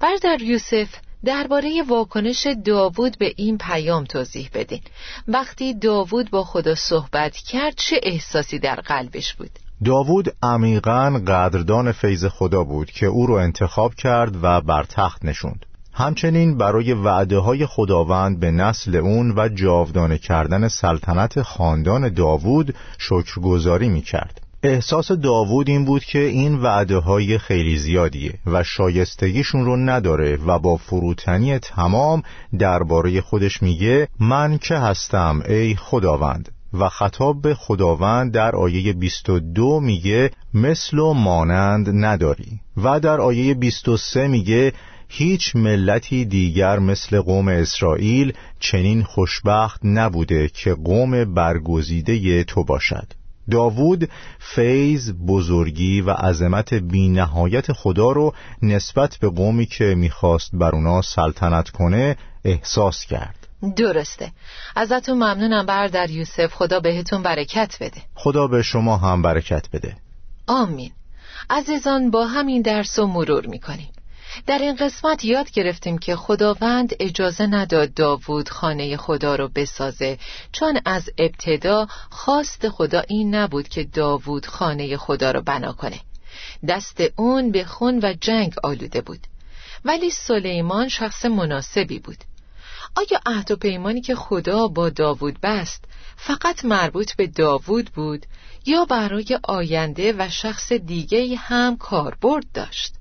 بردر 0.00 0.42
یوسف 0.42 0.88
درباره 1.24 1.82
واکنش 1.88 2.46
داوود 2.64 3.18
به 3.18 3.34
این 3.36 3.58
پیام 3.58 4.04
توضیح 4.04 4.50
بدین. 4.54 4.82
وقتی 5.28 5.74
داوود 5.74 6.30
با 6.30 6.44
خدا 6.44 6.74
صحبت 6.74 7.36
کرد 7.36 7.74
چه 7.76 8.00
احساسی 8.02 8.58
در 8.58 8.76
قلبش 8.76 9.34
بود؟ 9.34 9.50
داوود 9.84 10.36
عمیقا 10.42 11.20
قدردان 11.26 11.92
فیض 11.92 12.24
خدا 12.24 12.64
بود 12.64 12.90
که 12.90 13.06
او 13.06 13.26
رو 13.26 13.34
انتخاب 13.34 13.94
کرد 13.94 14.44
و 14.44 14.60
بر 14.60 14.84
تخت 14.84 15.24
نشوند. 15.24 15.66
همچنین 15.98 16.58
برای 16.58 16.92
وعده 16.92 17.38
های 17.38 17.66
خداوند 17.66 18.40
به 18.40 18.50
نسل 18.50 18.96
اون 18.96 19.34
و 19.36 19.48
جاودانه 19.48 20.18
کردن 20.18 20.68
سلطنت 20.68 21.42
خاندان 21.42 22.08
داوود 22.08 22.74
شکرگزاری 22.98 23.88
می 23.88 24.02
کرد 24.02 24.40
احساس 24.62 25.12
داوود 25.12 25.68
این 25.68 25.84
بود 25.84 26.04
که 26.04 26.18
این 26.18 26.54
وعده 26.54 26.96
های 26.96 27.38
خیلی 27.38 27.78
زیادیه 27.78 28.34
و 28.46 28.62
شایستگیشون 28.62 29.64
رو 29.64 29.76
نداره 29.76 30.38
و 30.46 30.58
با 30.58 30.76
فروتنی 30.76 31.58
تمام 31.58 32.22
درباره 32.58 33.20
خودش 33.20 33.62
میگه 33.62 34.08
من 34.20 34.58
که 34.58 34.74
هستم 34.74 35.42
ای 35.48 35.74
خداوند. 35.74 36.48
و 36.72 36.88
خطاب 36.88 37.42
به 37.42 37.54
خداوند 37.54 38.32
در 38.32 38.56
آیه 38.56 38.92
22 38.92 39.80
میگه 39.80 40.30
مثل 40.54 40.98
و 40.98 41.12
مانند 41.12 41.88
نداری. 42.04 42.60
و 42.76 43.00
در 43.00 43.20
آیه 43.20 43.54
23 43.54 44.28
میگه 44.28 44.72
هیچ 45.08 45.56
ملتی 45.56 46.24
دیگر 46.24 46.78
مثل 46.78 47.20
قوم 47.20 47.48
اسرائیل 47.48 48.32
چنین 48.60 49.02
خوشبخت 49.02 49.80
نبوده 49.84 50.48
که 50.48 50.74
قوم 50.74 51.34
برگزیده 51.34 52.44
تو 52.44 52.64
باشد. 52.64 53.12
داوود 53.50 54.08
فیض 54.38 55.12
بزرگی 55.12 56.00
و 56.00 56.10
عظمت 56.10 56.74
بینهایت 56.74 57.72
خدا 57.72 58.12
رو 58.12 58.34
نسبت 58.62 59.16
به 59.16 59.28
قومی 59.28 59.66
که 59.66 59.84
می‌خواست 59.84 60.50
بر 60.52 60.74
اونا 60.74 61.02
سلطنت 61.02 61.70
کنه 61.70 62.16
احساس 62.44 63.06
کرد. 63.06 63.48
درسته. 63.76 64.32
ازتون 64.76 65.14
ممنونم 65.14 65.66
بردر 65.66 66.10
یوسف. 66.10 66.54
خدا 66.54 66.80
بهتون 66.80 67.22
برکت 67.22 67.76
بده. 67.80 68.02
خدا 68.14 68.46
به 68.46 68.62
شما 68.62 68.96
هم 68.96 69.22
برکت 69.22 69.66
بده. 69.72 69.96
آمین. 70.46 70.90
عزیزان 71.50 72.10
با 72.10 72.26
همین 72.26 72.62
درس 72.62 72.98
رو 72.98 73.06
مرور 73.06 73.46
می‌کنیم. 73.46 73.88
در 74.46 74.58
این 74.58 74.76
قسمت 74.76 75.24
یاد 75.24 75.50
گرفتیم 75.50 75.98
که 75.98 76.16
خداوند 76.16 76.94
اجازه 77.00 77.46
نداد 77.46 77.94
داوود 77.94 78.48
خانه 78.48 78.96
خدا 78.96 79.36
رو 79.36 79.48
بسازه 79.48 80.18
چون 80.52 80.80
از 80.84 81.10
ابتدا 81.18 81.86
خواست 82.10 82.68
خدا 82.68 83.00
این 83.08 83.34
نبود 83.34 83.68
که 83.68 83.84
داوود 83.84 84.46
خانه 84.46 84.96
خدا 84.96 85.30
رو 85.30 85.42
بنا 85.42 85.72
کنه. 85.72 86.00
دست 86.68 87.02
اون 87.16 87.50
به 87.50 87.64
خون 87.64 88.00
و 88.02 88.14
جنگ 88.20 88.54
آلوده 88.62 89.00
بود. 89.00 89.20
ولی 89.84 90.10
سلیمان 90.10 90.88
شخص 90.88 91.24
مناسبی 91.24 91.98
بود. 91.98 92.18
آیا 92.96 93.20
عهد 93.26 93.50
و 93.50 93.56
پیمانی 93.56 94.00
که 94.00 94.14
خدا 94.14 94.68
با 94.68 94.90
داوود 94.90 95.38
بست 95.42 95.84
فقط 96.16 96.64
مربوط 96.64 97.16
به 97.16 97.26
داوود 97.26 97.90
بود 97.90 98.26
یا 98.66 98.84
برای 98.84 99.38
آینده 99.42 100.14
و 100.18 100.28
شخص 100.28 100.72
دیگه 100.72 101.36
هم 101.36 101.76
کاربرد 101.76 102.46
داشت؟ 102.54 102.97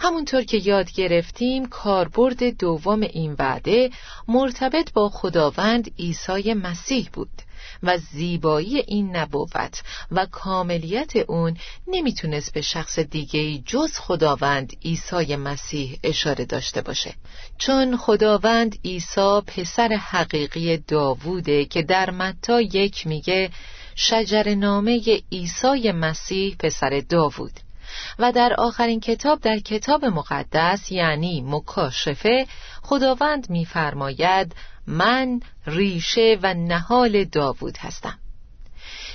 همونطور 0.00 0.42
که 0.42 0.56
یاد 0.64 0.92
گرفتیم 0.92 1.66
کاربرد 1.66 2.58
دوم 2.58 3.00
این 3.00 3.36
وعده 3.38 3.90
مرتبط 4.28 4.92
با 4.92 5.08
خداوند 5.08 5.90
عیسی 5.98 6.54
مسیح 6.54 7.08
بود 7.12 7.30
و 7.82 7.98
زیبایی 7.98 8.78
این 8.78 9.16
نبوت 9.16 9.82
و 10.10 10.26
کاملیت 10.26 11.16
اون 11.16 11.56
نمی‌تونست 11.88 12.52
به 12.52 12.60
شخص 12.60 12.98
دیگه 12.98 13.58
جز 13.58 13.98
خداوند 13.98 14.72
عیسی 14.84 15.36
مسیح 15.36 15.98
اشاره 16.02 16.44
داشته 16.44 16.80
باشه. 16.80 17.14
چون 17.58 17.96
خداوند 17.96 18.78
عیسی 18.84 19.40
پسر 19.46 19.88
حقیقی 19.88 20.76
داووده 20.76 21.64
که 21.64 21.82
در 21.82 22.10
متا 22.10 22.60
یک 22.60 23.06
میگه 23.06 23.50
شجر 23.94 24.54
نامه 24.54 25.22
عیسی 25.32 25.92
مسیح 25.92 26.56
پسر 26.58 27.02
داوود. 27.08 27.52
و 28.18 28.32
در 28.32 28.54
آخرین 28.58 29.00
کتاب 29.00 29.40
در 29.40 29.58
کتاب 29.58 30.04
مقدس 30.04 30.92
یعنی 30.92 31.44
مکاشفه 31.46 32.46
خداوند 32.82 33.50
میفرماید 33.50 34.54
من 34.86 35.40
ریشه 35.66 36.38
و 36.42 36.54
نهال 36.54 37.24
داوود 37.24 37.76
هستم 37.76 38.18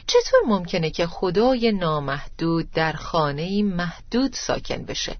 چطور 0.07 0.39
ممکنه 0.47 0.89
که 0.89 1.07
خدای 1.07 1.71
نامحدود 1.71 2.71
در 2.71 2.93
خانه 2.93 3.63
محدود 3.63 4.33
ساکن 4.33 4.85
بشه؟ 4.85 5.15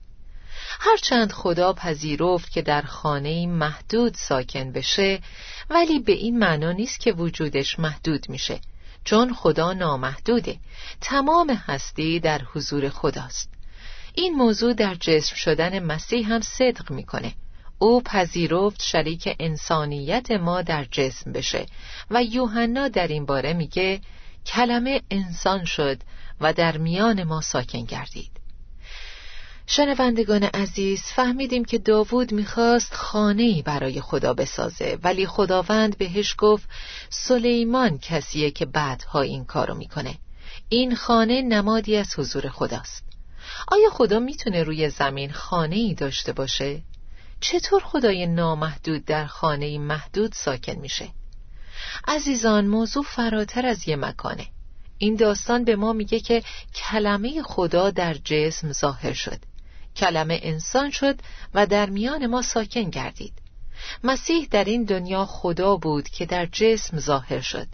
هرچند 0.79 1.31
خدا 1.31 1.73
پذیرفت 1.73 2.51
که 2.51 2.61
در 2.61 2.81
خانه 2.81 3.47
محدود 3.47 4.13
ساکن 4.13 4.71
بشه 4.71 5.19
ولی 5.69 5.99
به 5.99 6.11
این 6.11 6.39
معنا 6.39 6.71
نیست 6.71 6.99
که 6.99 7.11
وجودش 7.11 7.79
محدود 7.79 8.29
میشه 8.29 8.59
چون 9.03 9.33
خدا 9.33 9.73
نامحدوده 9.73 10.57
تمام 11.01 11.49
هستی 11.49 12.19
در 12.19 12.41
حضور 12.53 12.89
خداست 12.89 13.52
این 14.15 14.35
موضوع 14.35 14.73
در 14.73 14.95
جسم 14.95 15.35
شدن 15.35 15.79
مسیح 15.79 16.27
هم 16.27 16.41
صدق 16.41 16.91
می‌کنه. 16.91 17.33
او 17.79 18.01
پذیرفت 18.01 18.83
شریک 18.83 19.35
انسانیت 19.39 20.31
ما 20.31 20.61
در 20.61 20.85
جسم 20.91 21.31
بشه 21.31 21.65
و 22.11 22.23
یوحنا 22.23 22.87
در 22.87 23.07
این 23.07 23.25
باره 23.25 23.53
میگه 23.53 24.01
کلمه 24.45 25.01
انسان 25.11 25.65
شد 25.65 25.97
و 26.41 26.53
در 26.53 26.77
میان 26.77 27.23
ما 27.23 27.41
ساکن 27.41 27.85
گردید. 27.85 28.31
شنوندگان 29.67 30.43
عزیز 30.43 31.03
فهمیدیم 31.03 31.65
که 31.65 31.77
داوود 31.77 32.31
می‌خواست 32.31 32.93
خانه‌ای 32.93 33.61
برای 33.61 34.01
خدا 34.01 34.33
بسازه 34.33 34.97
ولی 35.03 35.27
خداوند 35.27 35.97
بهش 35.97 36.35
گفت 36.37 36.69
سلیمان 37.09 37.99
کسیه 37.99 38.51
که 38.51 38.65
بعدها 38.65 39.21
این 39.21 39.45
کارو 39.45 39.75
می‌کنه. 39.75 40.15
این 40.69 40.95
خانه 40.95 41.41
نمادی 41.41 41.97
از 41.97 42.19
حضور 42.19 42.49
خداست. 42.49 43.12
آیا 43.67 43.89
خدا 43.89 44.19
می‌تونه 44.19 44.63
روی 44.63 44.89
زمین 44.89 45.31
خانه‌ای 45.31 45.93
داشته 45.93 46.33
باشه؟ 46.33 46.81
چطور 47.39 47.81
خدای 47.83 48.27
نامحدود 48.27 49.05
در 49.05 49.25
خانه 49.25 49.77
محدود 49.77 50.33
ساکن 50.33 50.75
میشه؟ 50.75 51.09
عزیزان 52.07 52.67
موضوع 52.67 53.03
فراتر 53.03 53.65
از 53.65 53.87
یه 53.87 53.95
مکانه 53.95 54.47
این 54.97 55.15
داستان 55.15 55.63
به 55.63 55.75
ما 55.75 55.93
میگه 55.93 56.19
که 56.19 56.43
کلمه 56.75 57.41
خدا 57.41 57.89
در 57.89 58.13
جسم 58.13 58.71
ظاهر 58.71 59.13
شد 59.13 59.39
کلمه 59.95 60.39
انسان 60.43 60.91
شد 60.91 61.19
و 61.53 61.65
در 61.65 61.89
میان 61.89 62.27
ما 62.27 62.41
ساکن 62.41 62.89
گردید 62.89 63.33
مسیح 64.03 64.47
در 64.51 64.63
این 64.63 64.83
دنیا 64.83 65.25
خدا 65.25 65.77
بود 65.77 66.09
که 66.09 66.25
در 66.25 66.45
جسم 66.45 66.99
ظاهر 66.99 67.41
شد 67.41 67.67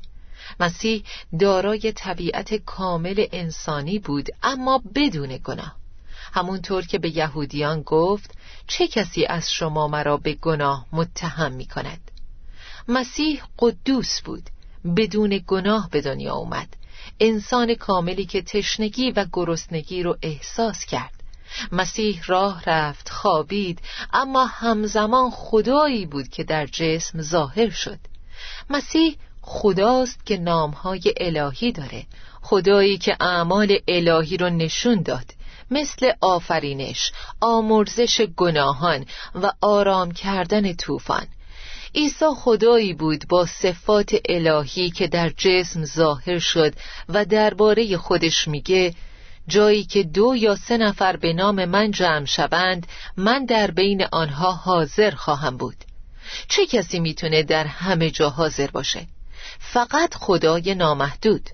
مسیح 0.60 1.04
دارای 1.40 1.92
طبیعت 1.96 2.54
کامل 2.54 3.26
انسانی 3.32 4.00
بود 4.00 4.30
اما 4.44 4.82
بدون 4.96 5.38
گناه. 5.38 5.76
همونطور 6.34 6.86
که 6.86 7.00
به 7.00 7.18
یهودیان 7.18 7.82
گفت 7.82 8.38
چه 8.68 8.88
کسی 8.88 9.26
از 9.26 9.52
شما 9.52 9.88
مرا 9.88 10.18
به 10.18 10.34
گناه 10.34 10.86
متهم 10.92 11.52
می 11.52 11.66
کند 11.66 12.12
مسیح 12.88 13.42
قدوس 13.60 14.22
بود 14.22 14.44
بدون 14.96 15.44
گناه 15.48 15.90
به 15.90 16.02
دنیا 16.02 16.36
اومد. 16.36 16.68
انسان 17.20 17.76
کاملی 17.76 18.26
که 18.26 18.42
تشنگی 18.42 19.12
و 19.12 19.26
گرسنگی 19.34 20.04
رو 20.04 20.18
احساس 20.22 20.86
کرد. 20.86 21.14
مسیح 21.72 22.22
راه 22.26 22.64
رفت 22.66 23.10
خوابید 23.10 23.82
اما 24.14 24.46
همزمان 24.46 25.32
خدایی 25.32 26.06
بود 26.06 26.28
که 26.28 26.44
در 26.44 26.66
جسم 26.66 27.22
ظاهر 27.22 27.70
شد. 27.70 28.00
مسیح 28.70 29.18
خداست 29.52 30.26
که 30.26 30.38
نامهای 30.38 31.14
الهی 31.18 31.72
داره. 31.72 32.06
خدایی 32.42 32.98
که 32.98 33.18
اعمال 33.20 33.80
الهی 33.88 34.38
رو 34.38 34.50
نشون 34.50 35.02
داد. 35.02 35.26
مثل 35.72 36.12
آفرینش، 36.22 37.12
آمرزش 37.42 38.22
گناهان 38.22 39.06
و 39.36 39.52
آرام 39.62 40.12
کردن 40.12 40.74
طوفان. 40.74 41.28
عیسی 41.96 42.26
خدایی 42.38 42.94
بود 42.94 43.28
با 43.30 43.46
صفات 43.46 44.16
الهی 44.30 44.90
که 44.90 45.08
در 45.08 45.30
جسم 45.30 45.86
ظاهر 45.86 46.40
شد 46.40 46.74
و 47.10 47.26
درباره 47.26 47.98
خودش 47.98 48.48
میگه 48.48 48.94
جایی 49.48 49.84
که 49.84 50.04
دو 50.04 50.36
یا 50.36 50.56
سه 50.56 50.78
نفر 50.78 51.18
به 51.18 51.34
نام 51.34 51.66
من 51.66 51.92
جمع 51.92 52.26
شوند 52.26 52.88
من 53.18 53.46
در 53.46 53.72
بین 53.72 54.06
آنها 54.12 54.52
حاضر 54.52 55.12
خواهم 55.12 55.58
بود. 55.58 55.76
چه 56.48 56.66
کسی 56.66 57.00
می‌تونه 57.00 57.44
در 57.44 57.66
همه 57.66 58.10
جا 58.10 58.30
حاضر 58.30 58.68
باشه؟ 58.68 59.08
فقط 59.60 60.14
خدای 60.14 60.76
نامحدود. 60.76 61.50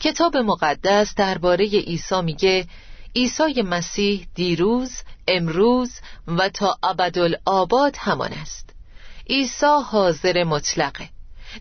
کتاب 0.00 0.36
مقدس 0.36 1.14
درباره 1.14 1.64
عیسی 1.64 2.20
میگه 2.20 2.66
عیسی 3.16 3.62
مسیح 3.62 4.26
دیروز 4.34 4.92
امروز 5.28 6.00
و 6.26 6.48
تا 6.48 6.78
ابدالآباد 6.82 7.96
همان 7.98 8.32
است. 8.32 8.70
عیسی 9.30 9.82
حاضر 9.86 10.44
مطلقه. 10.44 11.08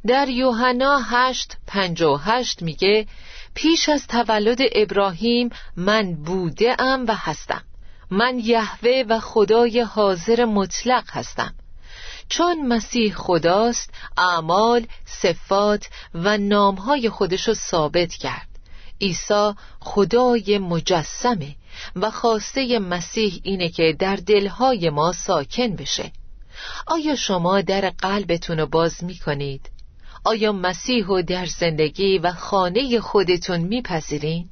در 0.07 0.29
یوحنا 0.29 0.99
هشت 0.99 1.57
پنجا 1.67 2.13
و 2.13 2.17
هشت 2.17 2.61
میگه 2.61 3.07
پیش 3.53 3.89
از 3.89 4.07
تولد 4.07 4.59
ابراهیم 4.75 5.49
من 5.75 6.15
بوده 6.15 6.81
ام 6.81 7.05
و 7.07 7.15
هستم. 7.15 7.63
من 8.11 8.39
یهوه 8.39 9.03
و 9.09 9.19
خدای 9.19 9.81
حاضر 9.81 10.45
مطلق 10.45 11.03
هستم. 11.11 11.53
چون 12.29 12.67
مسیح 12.67 13.13
خداست 13.13 13.93
اعمال، 14.17 14.87
صفات 15.05 15.89
و 16.13 16.37
نامهای 16.37 17.09
خودشو 17.09 17.53
ثابت 17.53 18.13
کرد 18.13 18.47
عیسی 19.01 19.51
خدای 19.79 20.57
مجسمه 20.57 21.55
و 21.95 22.11
خواسته 22.11 22.79
مسیح 22.79 23.39
اینه 23.43 23.69
که 23.69 23.95
در 23.99 24.15
دلهای 24.15 24.89
ما 24.89 25.11
ساکن 25.11 25.75
بشه 25.75 26.11
آیا 26.87 27.15
شما 27.15 27.61
در 27.61 27.89
قلبتون 27.89 28.59
رو 28.59 28.65
باز 28.65 29.03
می 29.03 29.17
کنید؟ 29.17 29.69
آیا 30.23 30.51
مسیح 30.51 31.05
رو 31.05 31.21
در 31.21 31.45
زندگی 31.45 32.17
و 32.17 32.31
خانه 32.31 32.99
خودتون 32.99 33.57
میپذیرین؟ 33.57 34.49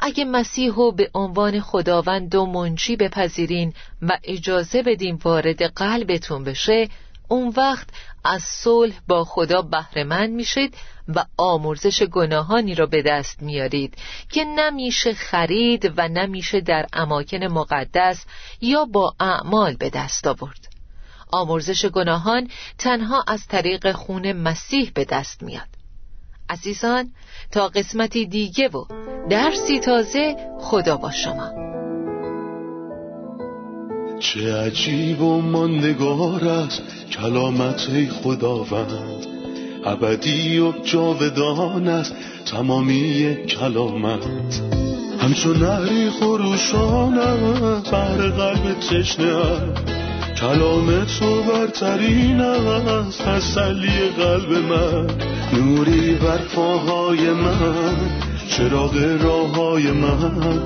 اگه 0.00 0.24
مسیح 0.24 0.72
رو 0.72 0.92
به 0.92 1.10
عنوان 1.14 1.60
خداوند 1.60 2.34
و 2.34 2.46
منجی 2.46 2.96
بپذیرین 2.96 3.74
و 4.02 4.18
اجازه 4.24 4.82
بدین 4.82 5.20
وارد 5.24 5.62
قلبتون 5.62 6.44
بشه 6.44 6.88
اون 7.28 7.52
وقت 7.56 7.88
از 8.24 8.42
صلح 8.42 8.94
با 9.08 9.24
خدا 9.24 9.62
بهرهمند 9.62 10.30
میشید 10.30 10.74
و 11.08 11.24
آمرزش 11.36 12.02
گناهانی 12.02 12.74
را 12.74 12.86
به 12.86 13.02
دست 13.02 13.42
میارید 13.42 13.94
که 14.30 14.44
نمیشه 14.44 15.14
خرید 15.14 15.92
و 15.96 16.08
نمیشه 16.08 16.60
در 16.60 16.86
اماکن 16.92 17.44
مقدس 17.44 18.24
یا 18.60 18.84
با 18.84 19.14
اعمال 19.20 19.76
به 19.76 19.90
دست 19.90 20.26
آورد. 20.26 20.68
آمرزش 21.32 21.86
گناهان 21.86 22.50
تنها 22.78 23.24
از 23.26 23.46
طریق 23.46 23.92
خون 23.92 24.32
مسیح 24.32 24.90
به 24.94 25.04
دست 25.04 25.42
میاد. 25.42 25.73
عزیزان 26.48 27.10
تا 27.52 27.68
قسمتی 27.68 28.26
دیگه 28.26 28.68
و 28.68 28.84
درسی 29.30 29.78
تازه 29.78 30.36
خدا 30.60 30.96
با 30.96 31.10
شما. 31.10 31.64
چه 34.20 34.56
عجیب 34.56 35.20
و 35.20 35.40
ماندگار 35.40 36.44
است 36.48 36.82
کلامت 37.10 38.08
خداوند. 38.22 39.26
ابدی 39.84 40.58
و 40.58 40.72
جاودان 40.72 41.88
است 41.88 42.14
تمامی 42.46 43.36
کلامت. 43.46 44.24
همچون 45.20 45.56
نهری 45.56 46.10
خروشان 46.10 47.14
بر 47.92 48.16
قلب 48.16 48.78
تشنه 48.80 49.74
کلام 50.40 51.04
تو 51.04 51.42
برترین 51.42 52.40
است 52.40 53.22
تسلی 53.22 54.08
قلب 54.16 54.52
من. 54.52 55.06
نوری 55.54 56.14
بر 56.14 56.38
پاهای 56.38 57.30
من 57.30 57.96
چراغ 58.48 59.18
راه 59.20 59.54
های 59.54 59.90
من. 59.90 60.62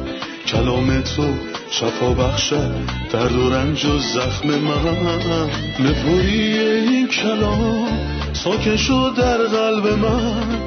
کلام 0.46 1.00
تو 1.00 1.28
شفا 1.70 2.12
بخشد 2.14 2.74
درد 3.12 3.32
و 3.32 3.50
رنج 3.50 3.84
و 3.84 3.98
زخم 3.98 4.48
من. 4.48 5.50
نپوری 5.80 6.58
این 6.58 7.08
کلام 7.08 7.88
ساکن 8.32 9.14
در 9.16 9.36
قلب 9.36 9.86
من. 9.86 10.58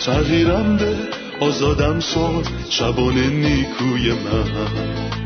تغییرم 0.00 0.76
به 0.76 0.96
آزادم 1.40 2.00
ساد 2.00 2.48
شبان 2.70 3.18
نیکوی 3.18 4.12
من. 4.12 4.50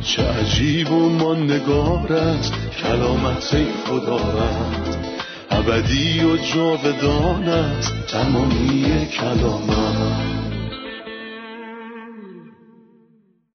چه 0.01 0.23
عجیب 0.23 0.93
و 0.93 1.09
ماندگار 1.09 2.12
است 2.12 2.55
کلامت 2.83 3.57
خداوند 3.87 5.13
ابدی 5.66 6.24
و 6.24 6.37
جاودان 6.37 7.48
است 7.48 7.92
تمامی 8.07 9.07
کلامت 9.07 10.43